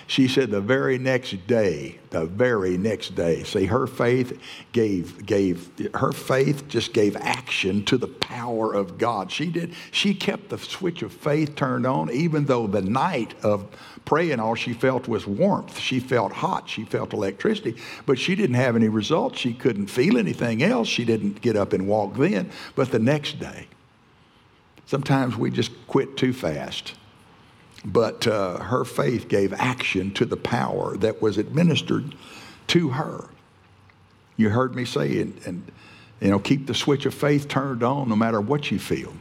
she 0.07 0.27
said 0.27 0.51
the 0.51 0.61
very 0.61 0.99
next 0.99 1.47
day, 1.47 1.97
the 2.11 2.25
very 2.25 2.77
next 2.77 3.15
day, 3.15 3.43
see, 3.43 3.65
her 3.65 3.87
faith 3.87 4.39
gave, 4.71 5.25
gave, 5.25 5.71
her 5.95 6.11
faith 6.11 6.67
just 6.67 6.93
gave 6.93 7.15
action 7.15 7.83
to 7.85 7.97
the 7.97 8.07
power 8.07 8.71
of 8.71 8.99
God. 8.99 9.31
She 9.31 9.47
did, 9.47 9.73
she 9.89 10.13
kept 10.13 10.49
the 10.49 10.59
switch 10.59 11.01
of 11.01 11.11
faith 11.11 11.55
turned 11.55 11.87
on, 11.87 12.11
even 12.11 12.45
though 12.45 12.67
the 12.67 12.83
night 12.83 13.33
of 13.43 13.65
praying, 14.05 14.39
all 14.39 14.55
she 14.55 14.73
felt 14.73 15.07
was 15.07 15.27
warmth. 15.27 15.79
She 15.79 15.99
felt 15.99 16.31
hot. 16.31 16.69
She 16.69 16.85
felt 16.85 17.13
electricity, 17.13 17.75
but 18.05 18.17
she 18.17 18.35
didn't 18.35 18.55
have 18.55 18.75
any 18.75 18.87
results. 18.87 19.39
She 19.39 19.53
couldn't 19.53 19.87
feel 19.87 20.17
anything 20.17 20.63
else. 20.63 20.87
She 20.87 21.03
didn't 21.03 21.41
get 21.41 21.55
up 21.55 21.73
and 21.73 21.87
walk 21.87 22.15
then. 22.15 22.51
But 22.75 22.91
the 22.91 22.99
next 22.99 23.39
day, 23.39 23.67
sometimes 24.85 25.35
we 25.35 25.49
just 25.51 25.71
quit 25.87 26.15
too 26.17 26.33
fast. 26.33 26.93
But 27.83 28.25
uh, 28.25 28.59
her 28.59 28.85
faith 28.85 29.27
gave 29.27 29.53
action 29.53 30.11
to 30.13 30.25
the 30.25 30.37
power 30.37 30.97
that 30.97 31.21
was 31.21 31.37
administered 31.37 32.15
to 32.67 32.89
her. 32.89 33.25
You 34.37 34.49
heard 34.49 34.75
me 34.75 34.85
say, 34.85 35.21
and, 35.21 35.39
and 35.45 35.71
you 36.19 36.29
know, 36.29 36.39
keep 36.39 36.67
the 36.67 36.73
switch 36.73 37.05
of 37.05 37.13
faith 37.13 37.47
turned 37.47 37.83
on 37.83 38.09
no 38.09 38.15
matter 38.15 38.41
what 38.41 38.71
you 38.71 38.79
feel. 38.79 39.13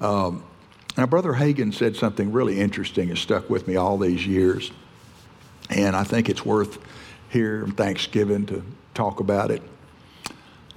Um, 0.00 0.42
now, 0.96 1.06
Brother 1.06 1.32
Hagin 1.32 1.72
said 1.72 1.96
something 1.96 2.32
really 2.32 2.58
interesting 2.58 3.08
that 3.08 3.18
stuck 3.18 3.50
with 3.50 3.68
me 3.68 3.76
all 3.76 3.98
these 3.98 4.26
years. 4.26 4.70
And 5.68 5.96
I 5.96 6.04
think 6.04 6.28
it's 6.28 6.44
worth 6.44 6.78
here 7.28 7.64
on 7.64 7.72
Thanksgiving 7.72 8.46
to 8.46 8.62
talk 8.94 9.20
about 9.20 9.50
it. 9.50 9.62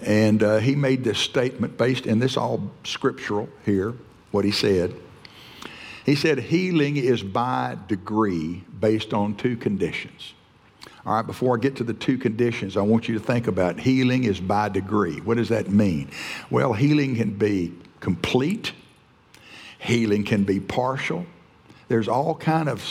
And 0.02 0.44
uh, 0.44 0.58
he 0.58 0.76
made 0.76 1.04
this 1.04 1.20
statement 1.20 1.78
based, 1.78 2.06
and 2.06 2.22
this 2.22 2.38
all 2.38 2.72
scriptural 2.84 3.50
here, 3.66 3.94
what 4.32 4.46
he 4.46 4.52
said. 4.52 4.96
He 6.06 6.16
said 6.16 6.40
healing 6.40 6.98
is 6.98 7.22
by 7.22 7.78
degree 7.88 8.64
based 8.80 9.14
on 9.14 9.36
two 9.36 9.56
conditions. 9.58 10.34
All 11.06 11.16
right, 11.16 11.26
before 11.26 11.58
I 11.58 11.60
get 11.60 11.76
to 11.78 11.84
the 11.84 11.94
two 11.94 12.18
conditions, 12.18 12.78
I 12.78 12.82
want 12.82 13.08
you 13.08 13.18
to 13.18 13.24
think 13.24 13.48
about 13.48 13.80
healing 13.80 14.24
is 14.24 14.40
by 14.40 14.70
degree. 14.70 15.20
What 15.22 15.38
does 15.38 15.50
that 15.50 15.70
mean? 15.70 16.10
Well, 16.50 16.74
healing 16.74 17.16
can 17.16 17.38
be 17.38 17.74
complete, 18.00 18.74
healing 19.80 20.24
can 20.24 20.44
be 20.44 20.60
partial. 20.60 21.26
There's 21.88 22.08
all 22.08 22.36
kind 22.36 22.70
of 22.70 22.84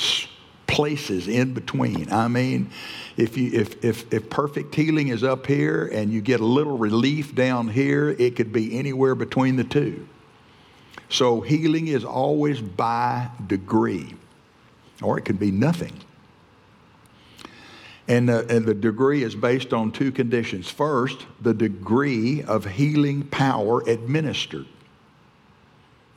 places 0.66 1.28
in 1.28 1.54
between. 1.54 2.10
I 2.12 2.28
mean, 2.28 2.70
if, 3.16 3.36
you, 3.36 3.50
if, 3.52 3.84
if, 3.84 4.12
if 4.12 4.28
perfect 4.28 4.74
healing 4.74 5.08
is 5.08 5.22
up 5.22 5.46
here 5.46 5.86
and 5.92 6.12
you 6.12 6.20
get 6.20 6.40
a 6.40 6.44
little 6.44 6.76
relief 6.76 7.34
down 7.34 7.68
here, 7.68 8.10
it 8.10 8.36
could 8.36 8.52
be 8.52 8.76
anywhere 8.78 9.14
between 9.14 9.56
the 9.56 9.64
two. 9.64 10.08
So 11.08 11.40
healing 11.40 11.88
is 11.88 12.04
always 12.04 12.60
by 12.60 13.28
degree, 13.46 14.14
or 15.02 15.18
it 15.18 15.22
could 15.22 15.38
be 15.38 15.50
nothing. 15.50 15.94
And, 18.08 18.30
uh, 18.30 18.44
and 18.48 18.64
the 18.64 18.74
degree 18.74 19.22
is 19.22 19.34
based 19.34 19.72
on 19.72 19.92
two 19.92 20.12
conditions. 20.12 20.70
First, 20.70 21.26
the 21.40 21.54
degree 21.54 22.42
of 22.42 22.64
healing 22.64 23.22
power 23.24 23.82
administered. 23.86 24.66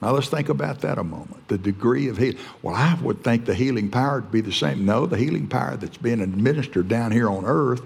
Now 0.01 0.11
let's 0.11 0.29
think 0.29 0.49
about 0.49 0.81
that 0.81 0.97
a 0.97 1.03
moment. 1.03 1.47
The 1.47 1.57
degree 1.57 2.07
of 2.07 2.17
healing. 2.17 2.39
Well, 2.61 2.75
I 2.75 2.97
would 3.01 3.23
think 3.23 3.45
the 3.45 3.53
healing 3.53 3.89
power 3.89 4.21
would 4.21 4.31
be 4.31 4.41
the 4.41 4.51
same. 4.51 4.85
No, 4.85 5.05
the 5.05 5.17
healing 5.17 5.47
power 5.47 5.77
that's 5.77 5.97
being 5.97 6.21
administered 6.21 6.87
down 6.87 7.11
here 7.11 7.29
on 7.29 7.45
earth 7.45 7.83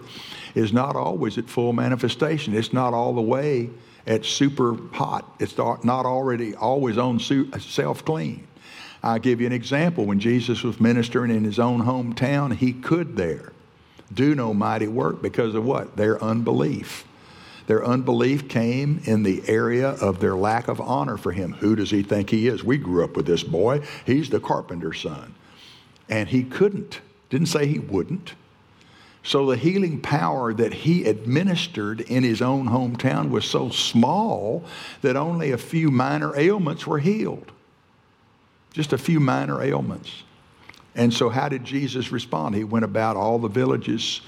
is 0.55 0.71
not 0.71 0.95
always 0.95 1.37
at 1.37 1.49
full 1.49 1.73
manifestation. 1.73 2.55
It's 2.55 2.71
not 2.71 2.93
all 2.93 3.13
the 3.13 3.21
way 3.21 3.69
it's 4.05 4.29
super 4.29 4.75
hot. 4.93 5.29
It's 5.39 5.57
not 5.57 6.05
already 6.05 6.55
always 6.55 6.97
on 6.97 7.15
uh, 7.17 7.59
self 7.59 8.05
clean. 8.05 8.47
I'll 9.01 9.19
give 9.19 9.41
you 9.41 9.47
an 9.47 9.53
example. 9.53 10.05
When 10.05 10.19
Jesus 10.19 10.63
was 10.63 10.79
ministering 10.79 11.31
in 11.31 11.43
his 11.43 11.59
own 11.59 11.83
hometown, 11.83 12.55
he 12.55 12.73
could 12.73 13.15
there 13.15 13.51
do 14.13 14.35
no 14.35 14.53
mighty 14.53 14.87
work 14.87 15.21
because 15.21 15.55
of 15.55 15.65
what? 15.65 15.97
Their 15.97 16.23
unbelief. 16.23 17.05
Their 17.67 17.85
unbelief 17.85 18.47
came 18.47 19.01
in 19.05 19.23
the 19.23 19.43
area 19.47 19.89
of 19.89 20.19
their 20.19 20.35
lack 20.35 20.67
of 20.67 20.79
honor 20.79 21.17
for 21.17 21.31
him. 21.31 21.53
Who 21.53 21.75
does 21.75 21.89
he 21.89 22.03
think 22.03 22.29
he 22.29 22.47
is? 22.47 22.63
We 22.63 22.77
grew 22.77 23.03
up 23.03 23.15
with 23.15 23.25
this 23.25 23.43
boy. 23.43 23.81
He's 24.05 24.29
the 24.29 24.39
carpenter's 24.39 25.01
son. 25.01 25.33
And 26.07 26.29
he 26.29 26.43
couldn't. 26.43 27.01
Didn't 27.29 27.47
say 27.47 27.65
he 27.65 27.79
wouldn't. 27.79 28.35
So 29.23 29.47
the 29.47 29.57
healing 29.57 30.01
power 30.01 30.53
that 30.53 30.71
he 30.71 31.05
administered 31.05 32.01
in 32.01 32.21
his 32.21 32.43
own 32.43 32.69
hometown 32.69 33.31
was 33.31 33.43
so 33.43 33.69
small 33.69 34.63
that 35.01 35.15
only 35.15 35.51
a 35.51 35.57
few 35.57 35.89
minor 35.89 36.37
ailments 36.37 36.85
were 36.85 36.99
healed. 36.99 37.51
Just 38.71 38.93
a 38.93 38.99
few 38.99 39.19
minor 39.19 39.63
ailments. 39.63 40.23
And 40.93 41.11
so, 41.11 41.29
how 41.29 41.49
did 41.49 41.63
Jesus 41.63 42.11
respond? 42.11 42.53
He 42.55 42.63
went 42.63 42.85
about 42.85 43.17
all 43.17 43.39
the 43.39 43.47
villages 43.47 44.21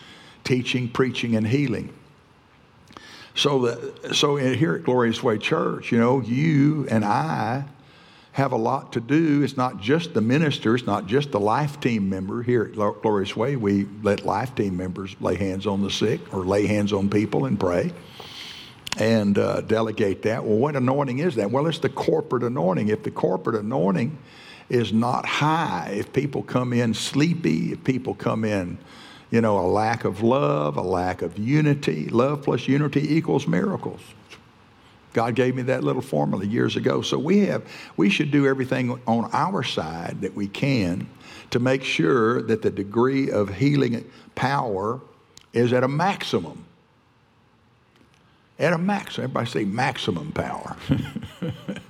teaching, 0.44 0.89
preaching, 0.89 1.36
and 1.36 1.46
healing. 1.46 1.94
So, 3.38 3.60
that, 3.67 4.15
so 4.15 4.36
here 4.36 4.74
at 4.74 4.84
Glorious 4.84 5.22
Way 5.22 5.38
Church, 5.38 5.91
you 5.91 6.00
know, 6.00 6.22
you 6.22 6.88
and 6.89 7.06
I 7.06 7.65
have 8.32 8.51
a 8.51 8.58
lot 8.58 8.94
to 8.94 9.00
do. 9.00 9.44
It's 9.44 9.56
not 9.56 9.79
just 9.79 10.15
the 10.15 10.22
minister, 10.22 10.74
it's 10.74 10.88
not 10.88 11.06
just 11.06 11.29
the 11.29 11.39
life 11.39 11.79
team 11.79 12.10
member. 12.10 12.41
Here 12.41 12.63
at 12.63 12.74
Glorious 12.74 13.36
Way, 13.36 13.56
we 13.56 13.88
let 14.01 14.25
life 14.25 14.56
team 14.56 14.75
members 14.75 15.15
lay 15.22 15.36
hands 15.36 15.67
on 15.67 15.84
the 15.84 15.91
sick 15.91 16.34
or 16.34 16.46
lay 16.46 16.65
hands 16.65 16.91
on 16.91 17.12
people 17.12 17.46
and 17.46 17.60
pray 17.60 17.94
and 18.98 19.38
uh, 19.38 19.62
delegate 19.62 20.24
that. 20.24 20.44
Well, 20.44 20.58
what 20.58 20.75
anointing 20.75 21.20
is 21.20 21.36
that? 21.36 21.51
Well, 21.51 21.67
it's 21.67 21.77
the 21.77 21.89
corporate 21.89 22.41
anointing. 22.41 22.88
If 22.88 23.03
the 23.03 23.12
corporate 23.12 23.58
anointing 23.58 24.17
is 24.67 24.91
not 24.91 25.27
high, 25.27 25.96
if 25.96 26.12
people 26.12 26.41
come 26.41 26.74
in 26.74 26.96
sleepy, 26.96 27.74
if 27.74 27.84
people 27.84 28.15
come 28.15 28.44
in, 28.44 28.79
you 29.29 29.41
know, 29.41 29.60
a 29.60 29.67
lack 29.67 30.05
of 30.05 30.24
love, 30.24 30.77
a 30.77 30.81
lack 30.81 31.22
of 31.22 31.38
unity, 31.38 32.07
love 32.07 32.43
plus 32.43 32.67
unity 32.67 33.15
equals 33.15 33.48
miracles. 33.48 34.01
God 35.13 35.36
gave 35.36 35.55
me 35.55 35.63
that 35.63 35.84
little 35.84 36.01
formula 36.01 36.46
years 36.46 36.75
ago. 36.75 37.01
So 37.01 37.17
we 37.17 37.39
have 37.48 37.63
we 37.98 38.10
should 38.10 38.29
do 38.29 38.46
everything 38.46 39.01
on 39.07 39.29
our 39.34 39.63
side 39.63 40.22
that 40.22 40.36
we 40.36 40.48
can 40.48 41.07
to 41.50 41.60
make 41.60 41.84
sure 41.84 42.41
that 42.43 42.62
the 42.62 42.69
degree 42.69 43.31
of 43.31 43.55
healing 43.55 44.10
power 44.36 45.01
is 45.53 45.74
at 45.74 45.84
a 45.84 45.88
maximum. 45.88 46.65
At 48.60 48.74
a 48.74 48.77
maximum. 48.77 49.25
Everybody 49.25 49.50
say 49.50 49.65
maximum 49.65 50.31
power. 50.31 50.75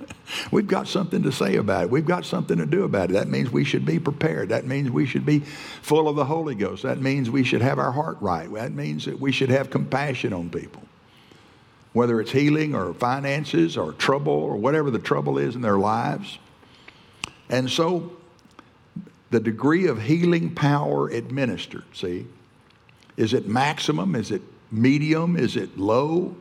We've 0.50 0.66
got 0.66 0.88
something 0.88 1.22
to 1.22 1.32
say 1.32 1.56
about 1.56 1.84
it. 1.84 1.90
We've 1.90 2.06
got 2.06 2.24
something 2.24 2.58
to 2.58 2.66
do 2.66 2.84
about 2.84 3.10
it. 3.10 3.14
That 3.14 3.28
means 3.28 3.50
we 3.50 3.64
should 3.64 3.86
be 3.86 3.98
prepared. 3.98 4.50
That 4.50 4.66
means 4.66 4.90
we 4.90 5.06
should 5.06 5.24
be 5.24 5.40
full 5.40 6.08
of 6.08 6.16
the 6.16 6.24
Holy 6.24 6.54
Ghost. 6.54 6.82
That 6.82 7.00
means 7.00 7.30
we 7.30 7.44
should 7.44 7.62
have 7.62 7.78
our 7.78 7.92
heart 7.92 8.18
right. 8.20 8.52
That 8.52 8.72
means 8.72 9.06
that 9.06 9.18
we 9.18 9.32
should 9.32 9.50
have 9.50 9.70
compassion 9.70 10.32
on 10.32 10.50
people 10.50 10.82
whether 11.92 12.20
it's 12.20 12.30
healing 12.30 12.74
or 12.74 12.94
finances 12.94 13.76
or 13.76 13.92
trouble 13.92 14.32
or 14.32 14.56
whatever 14.56 14.90
the 14.90 14.98
trouble 14.98 15.38
is 15.38 15.56
in 15.56 15.62
their 15.62 15.78
lives. 15.78 16.38
And 17.48 17.68
so 17.68 18.12
the 19.30 19.40
degree 19.40 19.86
of 19.88 20.02
healing 20.02 20.54
power 20.54 21.08
administered, 21.08 21.84
see, 21.92 22.26
is 23.16 23.32
it 23.32 23.48
maximum? 23.48 24.14
Is 24.14 24.30
it 24.30 24.42
medium? 24.70 25.36
Is 25.36 25.56
it 25.56 25.76
low? 25.76 26.36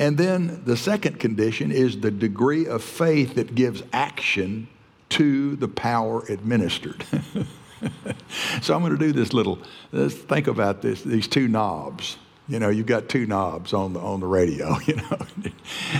And 0.00 0.16
then 0.16 0.62
the 0.64 0.78
second 0.78 1.20
condition 1.20 1.70
is 1.70 2.00
the 2.00 2.10
degree 2.10 2.66
of 2.66 2.82
faith 2.82 3.34
that 3.34 3.54
gives 3.54 3.82
action 3.92 4.66
to 5.10 5.56
the 5.56 5.68
power 5.68 6.24
administered. 6.26 7.04
so 8.62 8.74
I'm 8.74 8.80
going 8.80 8.92
to 8.92 8.98
do 8.98 9.12
this 9.12 9.34
little, 9.34 9.58
let's 9.92 10.14
think 10.14 10.46
about 10.46 10.80
this, 10.80 11.02
these 11.02 11.28
two 11.28 11.48
knobs 11.48 12.16
You 12.48 12.58
know, 12.58 12.70
you've 12.70 12.86
got 12.86 13.10
two 13.10 13.26
knobs 13.26 13.74
on 13.74 13.92
the 13.92 14.00
on 14.00 14.20
the 14.20 14.26
radio. 14.26 14.76
You 14.86 14.96
know, 14.96 15.18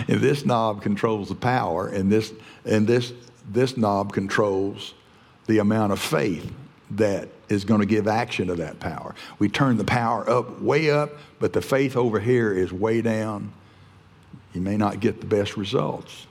and 0.08 0.20
this 0.20 0.46
knob 0.46 0.82
controls 0.82 1.28
the 1.28 1.34
power, 1.34 1.86
and 1.86 2.10
this 2.10 2.32
and 2.64 2.88
this 2.88 3.12
this 3.48 3.76
knob 3.76 4.12
controls 4.12 4.94
the 5.46 5.58
amount 5.58 5.92
of 5.92 6.00
faith 6.00 6.50
that 6.92 7.28
is 7.48 7.64
going 7.64 7.80
to 7.80 7.86
give 7.86 8.08
action 8.08 8.48
to 8.48 8.54
that 8.56 8.80
power. 8.80 9.14
We 9.38 9.48
turn 9.48 9.76
the 9.76 9.84
power 9.84 10.28
up, 10.28 10.60
way 10.60 10.90
up, 10.90 11.10
but 11.38 11.52
the 11.52 11.62
faith 11.62 11.96
over 11.96 12.18
here 12.18 12.52
is 12.52 12.72
way 12.72 13.02
down. 13.02 13.52
You 14.52 14.60
may 14.60 14.76
not 14.76 15.00
get 15.00 15.20
the 15.20 15.26
best 15.26 15.56
results. 15.56 16.26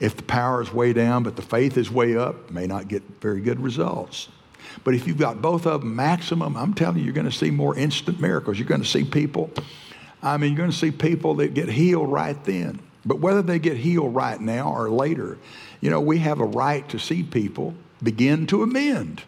If 0.00 0.16
the 0.16 0.22
power 0.22 0.62
is 0.62 0.72
way 0.72 0.92
down, 0.92 1.22
but 1.22 1.36
the 1.36 1.42
faith 1.42 1.76
is 1.76 1.90
way 1.90 2.16
up, 2.16 2.50
may 2.50 2.66
not 2.66 2.88
get 2.88 3.02
very 3.20 3.40
good 3.40 3.60
results. 3.60 4.28
But 4.84 4.94
if 4.94 5.06
you've 5.06 5.18
got 5.18 5.40
both 5.40 5.66
of 5.66 5.80
them 5.80 5.96
maximum, 5.96 6.56
I'm 6.56 6.74
telling 6.74 6.98
you, 6.98 7.04
you're 7.04 7.14
going 7.14 7.30
to 7.30 7.36
see 7.36 7.50
more 7.50 7.76
instant 7.76 8.20
miracles. 8.20 8.58
You're 8.58 8.68
going 8.68 8.82
to 8.82 8.86
see 8.86 9.04
people, 9.04 9.50
I 10.22 10.36
mean, 10.36 10.52
you're 10.52 10.58
going 10.58 10.70
to 10.70 10.76
see 10.76 10.90
people 10.90 11.34
that 11.36 11.54
get 11.54 11.68
healed 11.68 12.10
right 12.10 12.42
then. 12.44 12.80
But 13.04 13.20
whether 13.20 13.42
they 13.42 13.58
get 13.58 13.76
healed 13.76 14.14
right 14.14 14.40
now 14.40 14.72
or 14.72 14.90
later, 14.90 15.38
you 15.80 15.90
know, 15.90 16.00
we 16.00 16.18
have 16.18 16.40
a 16.40 16.44
right 16.44 16.86
to 16.88 16.98
see 16.98 17.22
people 17.22 17.74
begin 18.02 18.46
to 18.48 18.62
amend. 18.62 19.22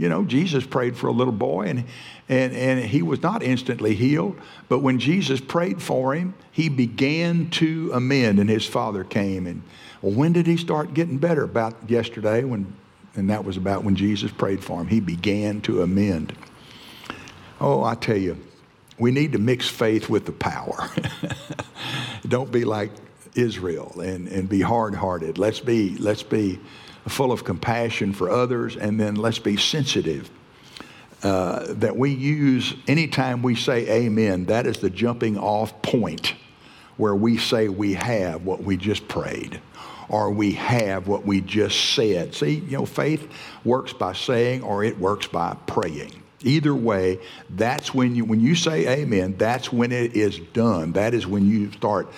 You 0.00 0.08
know, 0.08 0.24
Jesus 0.24 0.64
prayed 0.64 0.96
for 0.96 1.08
a 1.08 1.12
little 1.12 1.30
boy 1.30 1.66
and, 1.66 1.84
and, 2.26 2.54
and 2.54 2.82
he 2.82 3.02
was 3.02 3.22
not 3.22 3.42
instantly 3.42 3.94
healed, 3.94 4.40
but 4.70 4.78
when 4.78 4.98
Jesus 4.98 5.42
prayed 5.42 5.82
for 5.82 6.14
him, 6.14 6.32
he 6.52 6.70
began 6.70 7.50
to 7.50 7.90
amend 7.92 8.38
and 8.38 8.48
his 8.48 8.64
father 8.64 9.04
came. 9.04 9.46
And 9.46 9.62
well, 10.00 10.14
when 10.14 10.32
did 10.32 10.46
he 10.46 10.56
start 10.56 10.94
getting 10.94 11.18
better? 11.18 11.44
About 11.44 11.76
yesterday, 11.86 12.44
when, 12.44 12.72
and 13.14 13.28
that 13.28 13.44
was 13.44 13.58
about 13.58 13.84
when 13.84 13.94
Jesus 13.94 14.30
prayed 14.30 14.64
for 14.64 14.80
him. 14.80 14.86
He 14.86 15.00
began 15.00 15.60
to 15.62 15.82
amend. 15.82 16.34
Oh, 17.60 17.84
I 17.84 17.94
tell 17.94 18.16
you, 18.16 18.38
we 18.98 19.10
need 19.10 19.32
to 19.32 19.38
mix 19.38 19.68
faith 19.68 20.08
with 20.08 20.24
the 20.24 20.32
power. 20.32 20.88
Don't 22.26 22.50
be 22.50 22.64
like 22.64 22.90
Israel 23.34 24.00
and, 24.00 24.28
and 24.28 24.48
be 24.48 24.62
hard 24.62 24.94
hearted. 24.94 25.36
Let's 25.36 25.60
be, 25.60 25.98
let's 25.98 26.22
be 26.22 26.58
full 27.08 27.32
of 27.32 27.44
compassion 27.44 28.12
for 28.12 28.30
others, 28.30 28.76
and 28.76 28.98
then 28.98 29.16
let's 29.16 29.38
be 29.38 29.56
sensitive. 29.56 30.30
Uh, 31.22 31.74
that 31.74 31.94
we 31.94 32.10
use 32.10 32.74
anytime 32.88 33.42
we 33.42 33.54
say 33.54 34.04
amen, 34.04 34.46
that 34.46 34.66
is 34.66 34.78
the 34.78 34.88
jumping 34.88 35.36
off 35.36 35.82
point 35.82 36.34
where 36.96 37.14
we 37.14 37.36
say 37.36 37.68
we 37.68 37.92
have 37.92 38.44
what 38.44 38.62
we 38.62 38.76
just 38.76 39.06
prayed 39.06 39.60
or 40.08 40.30
we 40.30 40.52
have 40.52 41.06
what 41.06 41.24
we 41.24 41.40
just 41.40 41.94
said. 41.94 42.34
See, 42.34 42.54
you 42.54 42.78
know, 42.78 42.86
faith 42.86 43.30
works 43.64 43.92
by 43.92 44.12
saying 44.12 44.62
or 44.62 44.82
it 44.82 44.98
works 44.98 45.26
by 45.26 45.56
praying. 45.66 46.19
Either 46.42 46.74
way, 46.74 47.20
that's 47.50 47.92
when 47.92 48.14
you 48.14 48.24
when 48.24 48.40
you 48.40 48.54
say 48.54 49.00
amen, 49.00 49.36
that's 49.36 49.70
when 49.70 49.92
it 49.92 50.16
is 50.16 50.38
done. 50.38 50.92
That 50.92 51.12
is 51.12 51.26
when 51.26 51.46
you 51.46 51.70
start 51.72 52.08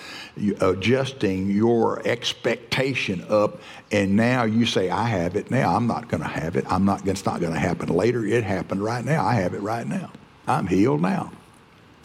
adjusting 0.61 1.49
your 1.49 2.05
expectation 2.07 3.25
up 3.27 3.59
and 3.91 4.15
now 4.15 4.43
you 4.43 4.65
say 4.65 4.89
I 4.89 5.07
have 5.07 5.35
it 5.35 5.51
now. 5.51 5.75
I'm 5.75 5.87
not 5.87 6.07
going 6.07 6.23
to 6.23 6.29
have 6.29 6.55
it. 6.55 6.65
I'm 6.69 6.85
not 6.85 7.05
it's 7.05 7.25
not 7.25 7.41
going 7.41 7.51
to 7.51 7.59
happen 7.59 7.89
later. 7.89 8.25
It 8.25 8.45
happened 8.45 8.81
right 8.81 9.03
now. 9.03 9.25
I 9.25 9.33
have 9.33 9.53
it 9.53 9.61
right 9.61 9.85
now. 9.85 10.09
I'm 10.47 10.67
healed 10.67 11.01
now. 11.01 11.33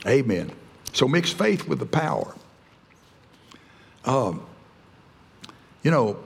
Amen. 0.04 0.50
So 0.92 1.06
mix 1.06 1.30
faith 1.30 1.68
with 1.68 1.78
the 1.78 1.86
power. 1.86 2.34
Um, 4.04 4.44
you 5.84 5.92
know, 5.92 6.18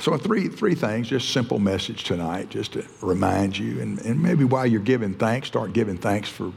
so, 0.00 0.16
three, 0.16 0.48
three 0.48 0.76
things, 0.76 1.08
just 1.08 1.30
simple 1.30 1.58
message 1.58 2.04
tonight, 2.04 2.50
just 2.50 2.74
to 2.74 2.86
remind 3.02 3.58
you. 3.58 3.80
And, 3.80 3.98
and 4.00 4.22
maybe 4.22 4.44
while 4.44 4.64
you're 4.64 4.80
giving 4.80 5.14
thanks, 5.14 5.48
start 5.48 5.72
giving 5.72 5.98
thanks 5.98 6.28
for 6.28 6.52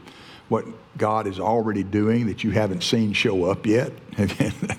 what 0.48 0.66
God 0.98 1.26
is 1.26 1.40
already 1.40 1.82
doing 1.82 2.28
that 2.28 2.44
you 2.44 2.52
haven't 2.52 2.84
seen 2.84 3.14
show 3.14 3.46
up 3.46 3.66
yet. 3.66 3.94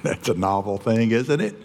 That's 0.03 0.29
a 0.29 0.35
novel 0.35 0.77
thing, 0.77 1.11
isn't 1.11 1.41
it? 1.41 1.57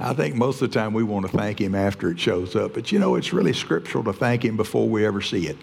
I 0.00 0.14
think 0.14 0.36
most 0.36 0.62
of 0.62 0.70
the 0.70 0.78
time 0.78 0.94
we 0.94 1.02
want 1.02 1.26
to 1.26 1.36
thank 1.36 1.60
Him 1.60 1.74
after 1.74 2.10
it 2.10 2.18
shows 2.18 2.56
up. 2.56 2.72
But 2.72 2.92
you 2.92 2.98
know, 2.98 3.16
it's 3.16 3.32
really 3.32 3.52
scriptural 3.52 4.04
to 4.04 4.12
thank 4.12 4.44
Him 4.44 4.56
before 4.56 4.88
we 4.88 5.04
ever 5.04 5.20
see 5.20 5.48
it. 5.48 5.58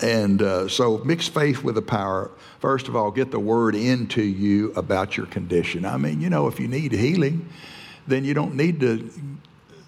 And 0.00 0.40
uh, 0.40 0.68
so 0.68 0.98
mix 0.98 1.28
faith 1.28 1.62
with 1.62 1.74
the 1.74 1.82
power. 1.82 2.30
First 2.60 2.88
of 2.88 2.96
all, 2.96 3.10
get 3.10 3.30
the 3.30 3.40
word 3.40 3.74
into 3.74 4.22
you 4.22 4.72
about 4.72 5.18
your 5.18 5.26
condition. 5.26 5.84
I 5.84 5.98
mean, 5.98 6.22
you 6.22 6.30
know, 6.30 6.46
if 6.46 6.58
you 6.58 6.68
need 6.68 6.92
healing, 6.92 7.48
then 8.06 8.24
you 8.24 8.32
don't 8.32 8.54
need 8.54 8.80
to 8.80 9.10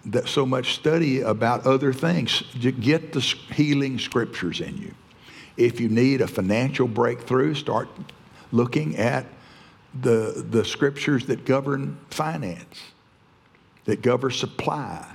that 0.07 0.29
so 0.29 0.45
much 0.45 0.75
study 0.75 1.21
about 1.21 1.67
other 1.67 1.93
things. 1.93 2.43
To 2.61 2.73
get 2.73 3.13
the 3.13 3.21
healing 3.21 3.99
scriptures 3.99 4.61
in 4.61 4.79
you. 4.79 4.95
If 5.57 5.81
you 5.81 5.89
need 5.89 6.21
a 6.21 6.27
financial 6.27 6.89
breakthrough, 6.89 7.55
start 7.55 7.89
looking 8.51 8.97
at 8.97 9.27
the, 10.01 10.45
the 10.49 10.65
scriptures 10.65 11.27
that 11.27 11.45
govern 11.45 11.99
finance, 12.11 12.83
that 13.85 14.03
govern 14.03 14.31
supply, 14.31 15.07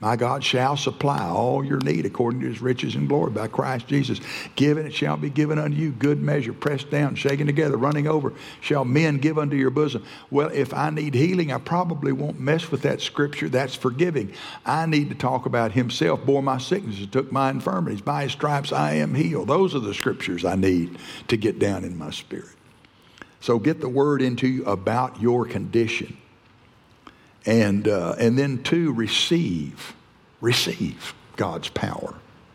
my 0.00 0.16
God 0.16 0.42
shall 0.42 0.78
supply 0.78 1.28
all 1.28 1.62
your 1.62 1.78
need 1.80 2.06
according 2.06 2.40
to 2.40 2.48
his 2.48 2.62
riches 2.62 2.94
and 2.94 3.06
glory 3.06 3.30
by 3.30 3.48
Christ 3.48 3.86
Jesus. 3.86 4.18
Given 4.56 4.86
it 4.86 4.94
shall 4.94 5.18
be 5.18 5.28
given 5.28 5.58
unto 5.58 5.76
you, 5.76 5.90
good 5.90 6.22
measure, 6.22 6.54
pressed 6.54 6.90
down, 6.90 7.16
shaken 7.16 7.46
together, 7.46 7.76
running 7.76 8.06
over, 8.06 8.32
shall 8.62 8.86
men 8.86 9.18
give 9.18 9.38
unto 9.38 9.56
your 9.56 9.68
bosom. 9.68 10.02
Well, 10.30 10.48
if 10.54 10.72
I 10.72 10.88
need 10.88 11.12
healing, 11.12 11.52
I 11.52 11.58
probably 11.58 12.12
won't 12.12 12.40
mess 12.40 12.70
with 12.70 12.80
that 12.82 13.02
scripture. 13.02 13.50
That's 13.50 13.74
forgiving. 13.74 14.32
I 14.64 14.86
need 14.86 15.10
to 15.10 15.14
talk 15.14 15.44
about 15.44 15.72
himself, 15.72 16.24
bore 16.24 16.42
my 16.42 16.56
sicknesses, 16.56 17.06
took 17.06 17.30
my 17.30 17.50
infirmities. 17.50 18.00
By 18.00 18.22
his 18.22 18.32
stripes 18.32 18.72
I 18.72 18.94
am 18.94 19.14
healed. 19.14 19.48
Those 19.48 19.74
are 19.74 19.80
the 19.80 19.94
scriptures 19.94 20.46
I 20.46 20.56
need 20.56 20.98
to 21.28 21.36
get 21.36 21.58
down 21.58 21.84
in 21.84 21.98
my 21.98 22.10
spirit. 22.10 22.56
So 23.40 23.58
get 23.58 23.80
the 23.80 23.88
word 23.88 24.22
into 24.22 24.48
you 24.48 24.64
about 24.64 25.20
your 25.20 25.44
condition. 25.44 26.16
And, 27.46 27.88
uh, 27.88 28.16
and 28.18 28.38
then 28.38 28.62
two, 28.62 28.92
receive, 28.92 29.94
receive 30.40 31.14
God's 31.36 31.68
power 31.68 32.14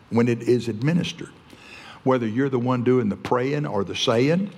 when 0.09 0.27
it 0.27 0.43
is 0.43 0.67
administered. 0.67 1.31
Whether 2.03 2.27
you're 2.27 2.49
the 2.49 2.59
one 2.59 2.83
doing 2.83 3.09
the 3.09 3.15
praying 3.15 3.65
or 3.65 3.83
the 3.83 3.95
saying, 3.95 4.51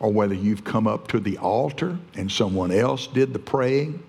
or 0.00 0.10
whether 0.10 0.34
you've 0.34 0.64
come 0.64 0.86
up 0.86 1.08
to 1.08 1.20
the 1.20 1.36
altar 1.38 1.98
and 2.14 2.32
someone 2.32 2.72
else 2.72 3.06
did 3.06 3.32
the 3.34 3.38
praying 3.38 4.02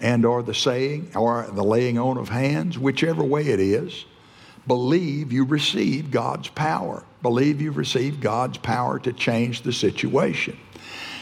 and 0.00 0.26
or 0.26 0.42
the 0.42 0.54
saying 0.54 1.10
or 1.16 1.48
the 1.50 1.64
laying 1.64 1.98
on 1.98 2.18
of 2.18 2.28
hands, 2.28 2.78
whichever 2.78 3.24
way 3.24 3.46
it 3.46 3.58
is, 3.58 4.04
believe 4.66 5.32
you 5.32 5.44
receive 5.44 6.10
God's 6.10 6.48
power. 6.48 7.02
Believe 7.22 7.62
you 7.62 7.72
receive 7.72 8.20
God's 8.20 8.58
power 8.58 8.98
to 8.98 9.12
change 9.12 9.62
the 9.62 9.72
situation. 9.72 10.58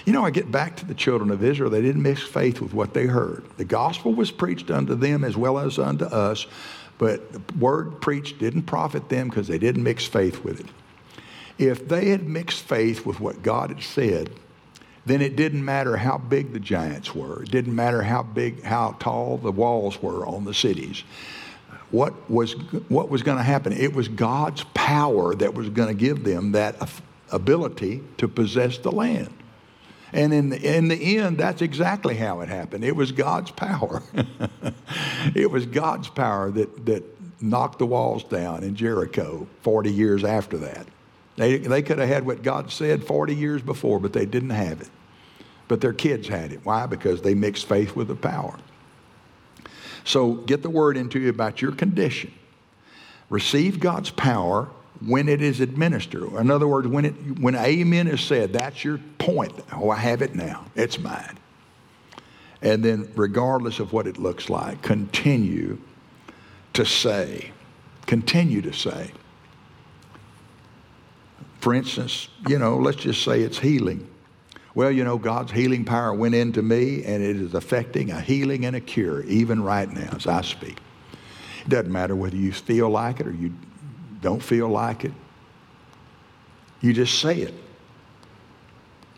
You 0.05 0.13
know, 0.13 0.25
I 0.25 0.31
get 0.31 0.51
back 0.51 0.77
to 0.77 0.87
the 0.87 0.95
children 0.95 1.31
of 1.31 1.45
Israel. 1.45 1.71
They 1.71 1.83
didn't 1.83 2.03
mix 2.03 2.23
faith 2.23 2.61
with 2.61 2.73
what 2.73 2.95
they 2.95 3.07
heard. 3.07 3.45
The 3.57 3.65
gospel 3.65 4.15
was 4.15 4.31
preached 4.31 4.71
unto 4.71 4.95
them 4.95 5.25
as 5.25 5.37
well 5.37 5.59
as 5.59 5.79
unto 5.79 6.07
us, 6.07 6.47
but 6.99 7.33
the 7.33 7.41
word 7.59 8.01
preached 8.01 8.39
didn't 8.39 8.63
profit 8.63 9.09
them 9.09 9.29
because 9.29 9.49
they 9.49 9.59
didn't 9.59 9.83
mix 9.83 10.07
faith 10.07 10.43
with 10.45 10.61
it. 10.61 10.67
If 11.59 11.89
they 11.89 12.09
had 12.09 12.27
mixed 12.27 12.63
faith 12.63 13.05
with 13.05 13.21
what 13.21 13.43
God 13.43 13.69
had 13.71 13.83
said, 13.83 14.31
then 15.05 15.21
it 15.21 15.37
didn't 15.37 15.65
matter 15.65 15.97
how 15.97 16.19
big 16.19 16.53
the 16.53 16.61
giants 16.61 17.15
were. 17.15 17.43
It 17.43 17.51
didn't 17.51 17.75
matter 17.75 18.03
how 18.03 18.23
big, 18.23 18.63
how 18.63 18.97
tall 18.99 19.39
the 19.39 19.53
walls 19.53 20.01
were 20.03 20.27
on 20.27 20.45
the 20.45 20.55
cities. 20.55 21.05
What 21.91 22.31
was, 22.31 22.53
what 22.89 23.09
was 23.09 23.23
going 23.23 23.39
to 23.39 23.43
happen? 23.43 23.73
It 23.73 23.93
was 23.93 24.09
God's 24.09 24.65
power 24.75 25.35
that 25.35 25.55
was 25.55 25.69
going 25.69 25.89
to 25.89 25.95
give 25.95 26.23
them 26.25 26.53
that 26.53 26.77
ability 27.33 28.03
to 28.19 28.29
possess 28.29 28.79
the 28.79 28.93
land. 28.93 29.31
And 30.13 30.33
in 30.33 30.49
the, 30.51 30.77
in 30.77 30.89
the 30.89 31.19
end, 31.19 31.39
that's 31.39 31.63
exactly 31.63 32.17
how 32.17 32.41
it 32.41 32.49
happened. 32.49 32.85
It 32.85 32.97
was 32.97 33.13
God's 33.13 33.51
power. 33.51 34.03
it 35.35 35.51
was 35.51 35.67
God's 35.67 36.09
power 36.09 36.51
that, 36.51 36.87
that 36.87 37.05
knocked 37.43 37.79
the 37.79 37.87
walls 37.87 38.25
down 38.25 38.65
in 38.65 38.75
Jericho 38.75 39.47
40 39.63 39.93
years 39.93 40.25
after 40.25 40.59
that. 40.59 40.87
They, 41.37 41.59
they 41.59 41.83
could 41.83 41.99
have 41.99 42.09
had 42.09 42.27
what 42.27 42.43
God 42.43 42.71
said 42.71 43.05
40 43.05 43.35
years 43.35 43.63
before, 43.63 44.01
but 44.01 44.13
they 44.13 44.27
didn't 44.27 44.51
have 44.51 44.81
it. 44.81 44.91
But 45.69 45.81
their 45.81 45.93
kids 45.93 46.27
had 46.27 46.53
it. 46.53 46.61
Why? 46.65 46.87
Because 46.87 47.23
they 47.23 47.35
mixed 47.35 47.67
faith 47.67 47.95
with 47.95 48.09
the 48.09 48.17
power. 48.17 48.59
So 50.05 50.35
get 50.35 50.63
the 50.63 50.71
word 50.71 50.97
into 50.97 51.21
you 51.21 51.31
about 51.31 51.63
your 51.63 51.73
condition. 51.73 52.33
Receive 53.29 53.79
God's 53.79 54.11
power 54.11 54.69
when 55.05 55.29
it 55.29 55.41
is 55.41 55.61
administered. 55.61 56.33
In 56.35 56.51
other 56.51 56.69
words, 56.69 56.87
when, 56.87 57.05
it, 57.07 57.41
when 57.41 57.55
amen 57.57 58.07
is 58.07 58.21
said, 58.21 58.53
that's 58.53 58.85
your 58.85 58.99
point. 59.19 59.53
Oh, 59.73 59.91
I 59.91 59.97
have 59.97 60.23
it 60.23 60.35
now. 60.35 60.67
It's 60.75 60.99
mine. 60.99 61.39
And 62.63 62.85
then, 62.85 63.11
regardless 63.17 63.81
of 63.81 63.93
what 63.93 64.07
it 64.07 64.19
looks 64.19 64.51
like, 64.51 64.83
continue 64.83 65.79
to 66.75 66.85
say. 66.85 67.53
Continue 68.07 68.61
to 68.63 68.73
say. 68.73 69.11
For 71.61 71.75
instance, 71.75 72.29
you 72.49 72.59
know, 72.59 72.77
let's 72.77 72.99
just 72.99 73.23
say 73.23 73.41
it's 73.41 73.59
healing. 73.59 74.07
Well, 74.75 74.91
you 74.91 75.05
know, 75.05 75.19
God's 75.19 75.53
healing 75.53 75.85
power 75.85 76.15
went 76.15 76.35
into 76.35 76.63
me 76.63 77.05
and 77.05 77.23
it 77.23 77.37
is 77.37 77.55
affecting 77.55 78.11
a 78.11 78.21
healing 78.21 78.67
and 78.67 78.77
a 78.77 78.81
cure 78.81 79.23
even 79.25 79.63
right 79.63 79.91
now 79.91 80.11
as 80.15 80.27
I 80.27 80.43
speak. 80.43 80.79
It 81.65 81.69
doesn't 81.69 81.93
matter 81.93 82.15
whether 82.15 82.37
you 82.37 82.53
feel 82.53 82.89
like 82.89 83.21
it 83.21 83.27
or 83.27 83.33
you 83.33 83.53
don't 84.21 84.43
feel 84.43 84.69
like 84.69 85.05
it. 85.05 85.13
You 86.81 86.93
just 86.93 87.21
say 87.21 87.39
it. 87.39 87.55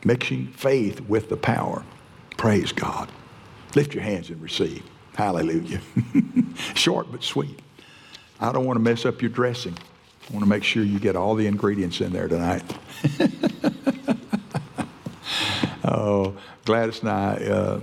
Mixing 0.05 0.49
faith 0.49 1.01
with 1.01 1.29
the 1.29 1.37
power. 1.37 1.85
Praise 2.37 2.73
God. 2.73 3.11
Lift 3.75 3.95
your 3.95 4.03
hands 4.03 4.31
and 4.31 4.41
receive. 4.43 4.83
Hallelujah. 5.15 5.81
Short 6.75 7.11
but 7.11 7.23
sweet. 7.23 7.61
I 8.41 8.51
don't 8.51 8.65
want 8.65 8.77
to 8.77 8.83
mess 8.83 9.07
up 9.07 9.23
your 9.23 9.31
dressing. 9.31 9.77
I 10.29 10.33
want 10.33 10.45
to 10.45 10.49
make 10.49 10.65
sure 10.65 10.83
you 10.83 10.99
get 10.99 11.17
all 11.17 11.35
the 11.35 11.47
ingredients 11.47 12.01
in 12.01 12.13
there 12.13 12.29
tonight. 12.29 12.65
oh, 15.85 16.37
Gladys 16.65 17.01
and 17.01 17.11
I 17.11 17.35
uh, 17.35 17.81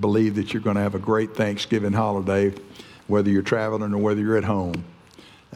believe 0.00 0.34
that 0.34 0.52
you're 0.52 0.62
going 0.62 0.76
to 0.76 0.82
have 0.82 0.94
a 0.94 0.98
great 0.98 1.34
Thanksgiving 1.34 1.92
holiday, 1.92 2.52
whether 3.06 3.30
you're 3.30 3.42
traveling 3.42 3.94
or 3.94 3.98
whether 3.98 4.20
you're 4.20 4.36
at 4.36 4.44
home. 4.44 4.84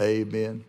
Amen. 0.01 0.65